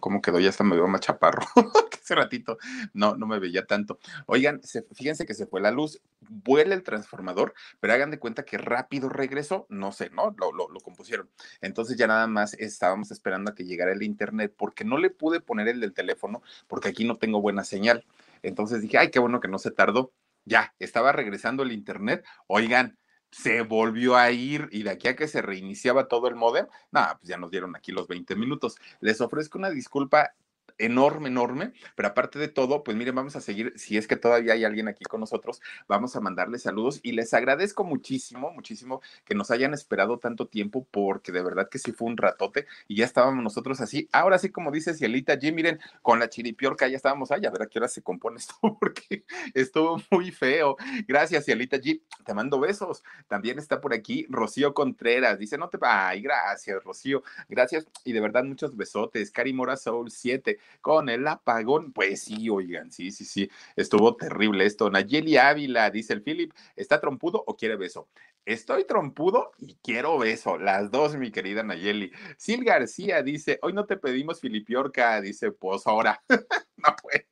[0.00, 1.42] cómo, quedó, ya hasta me veo más chaparro.
[2.02, 2.58] Hace ratito
[2.92, 3.98] no, no me veía tanto.
[4.26, 4.60] Oigan,
[4.94, 9.08] fíjense que se fue la luz, vuela el transformador, pero hagan de cuenta que rápido
[9.08, 10.34] regresó, no sé, ¿no?
[10.38, 11.30] Lo, lo, lo, compusieron.
[11.60, 15.40] Entonces ya nada más estábamos esperando a que llegara el internet porque no le pude
[15.40, 18.04] poner el del teléfono porque aquí no tengo buena señal.
[18.42, 20.12] Entonces dije, ay, qué bueno que no se tardó.
[20.44, 22.24] Ya, estaba regresando el internet.
[22.46, 22.98] Oigan,
[23.30, 27.18] se volvió a ir y de aquí a que se reiniciaba todo el modem, nada,
[27.18, 28.76] pues ya nos dieron aquí los 20 minutos.
[29.00, 30.34] Les ofrezco una disculpa
[30.80, 34.54] enorme, enorme, pero aparte de todo, pues miren, vamos a seguir, si es que todavía
[34.54, 39.34] hay alguien aquí con nosotros, vamos a mandarles saludos y les agradezco muchísimo, muchísimo que
[39.34, 43.04] nos hayan esperado tanto tiempo porque de verdad que sí fue un ratote y ya
[43.04, 44.08] estábamos nosotros así.
[44.12, 47.62] Ahora sí, como dice Cielita G, miren, con la chiripiorca ya estábamos ahí, a ver
[47.62, 49.24] a qué hora se compone esto porque
[49.54, 50.76] estuvo muy feo.
[51.06, 53.02] Gracias, Cielita G, te mando besos.
[53.28, 55.78] También está por aquí Rocío Contreras, dice, no te...
[55.82, 59.30] Ay, gracias, Rocío, gracias y de verdad muchos besotes.
[59.30, 61.92] Cari Mora Soul 7, con el apagón.
[61.92, 64.90] Pues sí, oigan, sí, sí, sí, estuvo terrible esto.
[64.90, 68.08] Nayeli Ávila, dice el Philip, ¿está trompudo o quiere beso?
[68.44, 70.58] Estoy trompudo y quiero beso.
[70.58, 72.10] Las dos, mi querida Nayeli.
[72.40, 76.22] Sil García dice, hoy no te pedimos Filipiorca, dice, pues ahora.
[76.76, 77.24] no puedo.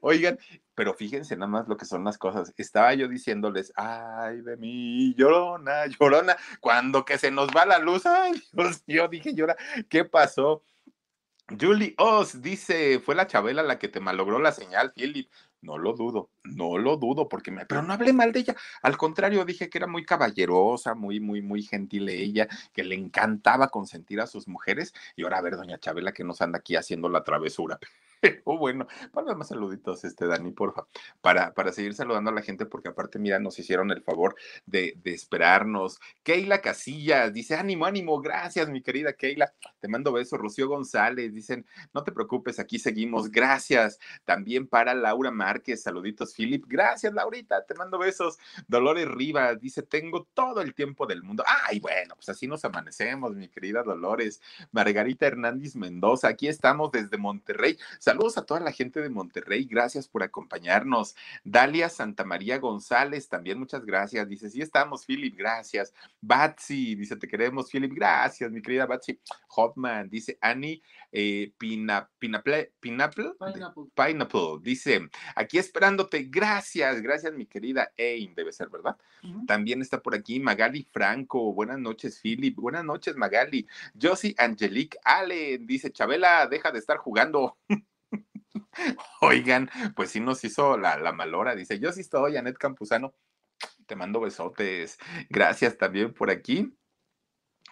[0.00, 0.38] Oigan,
[0.74, 2.52] pero fíjense nada más lo que son las cosas.
[2.56, 8.06] Estaba yo diciéndoles, ay de mí, llorona, llorona, cuando que se nos va la luz,
[8.06, 9.56] ay Dios, yo dije, llora,
[9.88, 10.62] ¿qué pasó?
[11.60, 15.30] Julie Oz dice, fue la Chabela la que te malogró la señal, Philip.
[15.60, 18.56] No lo dudo, no lo dudo, porque me, pero no hablé mal de ella.
[18.82, 23.68] Al contrario, dije que era muy caballerosa, muy, muy, muy gentil ella, que le encantaba
[23.68, 24.92] consentir a sus mujeres.
[25.16, 27.78] Y ahora a ver, doña Chabela, que nos anda aquí haciendo la travesura.
[28.44, 30.86] Oh, bueno, ponle más saluditos, este Dani, porfa,
[31.20, 34.36] para, para seguir saludando a la gente, porque aparte, mira, nos hicieron el favor
[34.66, 36.00] de, de esperarnos.
[36.22, 39.52] Keila Casillas dice: ánimo, ánimo, gracias, mi querida Keila.
[39.80, 40.38] Te mando besos.
[40.38, 43.30] Rocío González dicen: no te preocupes, aquí seguimos.
[43.30, 43.98] Gracias.
[44.24, 46.64] También para Laura Márquez, saluditos, Philip.
[46.66, 48.38] Gracias, Laurita, te mando besos.
[48.66, 51.44] Dolores Rivas dice: tengo todo el tiempo del mundo.
[51.46, 54.40] Ay, bueno, pues así nos amanecemos, mi querida Dolores.
[54.70, 57.78] Margarita Hernández Mendoza, aquí estamos desde Monterrey.
[57.98, 61.14] Saludos a toda la gente de Monterrey, gracias por acompañarnos.
[61.44, 64.28] Dalia Santa María González, también muchas gracias.
[64.28, 65.92] Dice, sí estamos, Philip, gracias.
[66.20, 69.20] Batsy, dice, te queremos, Philip, gracias, mi querida Batsy.
[69.48, 73.32] Hotman, dice Annie eh, Pina, Pineapple, Pineapple,
[73.94, 74.58] Pineapple.
[74.62, 78.96] dice, aquí esperándote, gracias, gracias, mi querida Ain, debe ser, ¿verdad?
[79.46, 83.66] También está por aquí Magali Franco, buenas noches, Philip, buenas noches, Magali.
[84.00, 87.58] Josie Angelique Allen, dice, Chabela, deja de estar jugando.
[89.20, 91.54] Oigan, pues sí nos hizo la, la malora.
[91.54, 93.14] Dice, yo sí estoy, Anet Campuzano.
[93.86, 94.98] Te mando besotes.
[95.28, 96.74] Gracias también por aquí.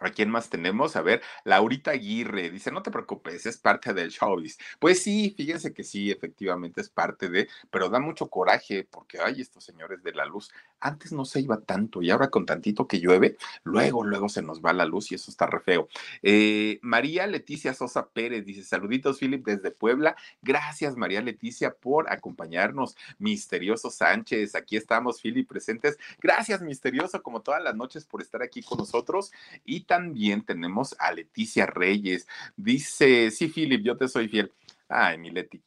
[0.00, 0.96] ¿A quién más tenemos?
[0.96, 4.58] A ver, Laurita Aguirre dice, no te preocupes, es parte del showbiz.
[4.78, 9.42] Pues sí, fíjense que sí, efectivamente es parte de, pero da mucho coraje porque, ay,
[9.42, 12.98] estos señores de la luz, antes no se iba tanto y ahora con tantito que
[12.98, 15.88] llueve, luego, luego se nos va la luz y eso está re feo.
[16.22, 20.16] Eh, María Leticia Sosa Pérez dice, saluditos, Philip, desde Puebla.
[20.40, 22.96] Gracias, María Leticia, por acompañarnos.
[23.18, 25.98] Misterioso Sánchez, aquí estamos, Philip, presentes.
[26.20, 29.30] Gracias, Misterioso, como todas las noches, por estar aquí con nosotros.
[29.64, 32.26] Y también tenemos a Leticia Reyes.
[32.56, 34.52] Dice, sí, Philip, yo te soy fiel.
[34.88, 35.62] Ay, mi Leti,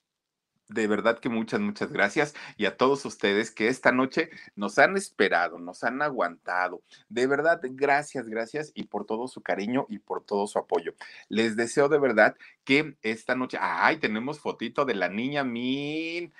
[0.73, 4.97] de verdad que muchas, muchas gracias y a todos ustedes que esta noche nos han
[4.97, 6.81] esperado, nos han aguantado.
[7.09, 10.95] De verdad, gracias, gracias y por todo su cariño y por todo su apoyo.
[11.29, 16.33] Les deseo de verdad que esta noche, ay, tenemos fotito de la niña Min.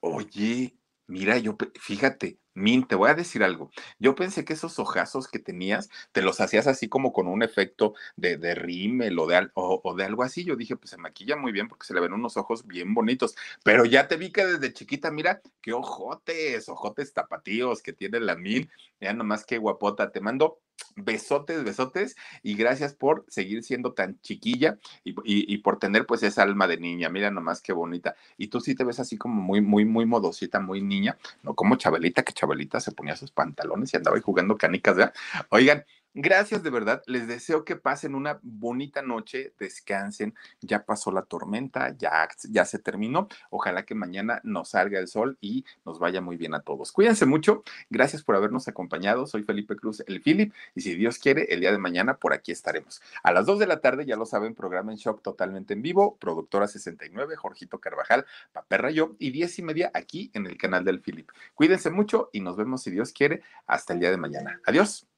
[0.00, 0.79] Oye,
[1.10, 3.70] mira, yo, fíjate, Min, te voy a decir algo.
[3.98, 7.94] Yo pensé que esos ojazos que tenías te los hacías así como con un efecto
[8.16, 10.44] de, rímel o de, o, de algo así.
[10.44, 13.36] Yo dije, pues se maquilla muy bien porque se le ven unos ojos bien bonitos.
[13.64, 18.36] Pero ya te vi que desde chiquita, mira, qué ojotes, ojotes tapatíos que tiene la
[18.36, 18.70] Min.
[19.00, 20.12] Ya nomás qué guapota.
[20.12, 20.60] Te mando
[20.96, 26.42] besotes, besotes y gracias por seguir siendo tan chiquilla y, y, por tener pues esa
[26.42, 27.08] alma de niña.
[27.08, 28.14] Mira nomás qué bonita.
[28.36, 31.76] Y tú sí te ves así como muy, muy, muy modosita, muy niña, no como
[31.76, 35.14] Chabelita, que Chabelita se ponía sus pantalones y andaba ahí jugando canicas, ¿verdad?
[35.50, 37.02] Oigan, Gracias de verdad.
[37.06, 40.34] Les deseo que pasen una bonita noche, descansen.
[40.60, 43.28] Ya pasó la tormenta, ya, ya se terminó.
[43.48, 46.90] Ojalá que mañana nos salga el sol y nos vaya muy bien a todos.
[46.90, 47.62] Cuídense mucho.
[47.90, 49.24] Gracias por habernos acompañado.
[49.28, 50.52] Soy Felipe Cruz, el Philip.
[50.74, 53.00] Y si Dios quiere, el día de mañana por aquí estaremos.
[53.22, 56.16] A las 2 de la tarde, ya lo saben, programa en shock totalmente en vivo.
[56.16, 59.14] Productora 69, Jorgito Carvajal, Paperra yo.
[59.20, 61.30] Y 10 y media aquí en el canal del Philip.
[61.54, 64.60] Cuídense mucho y nos vemos si Dios quiere hasta el día de mañana.
[64.66, 65.09] Adiós.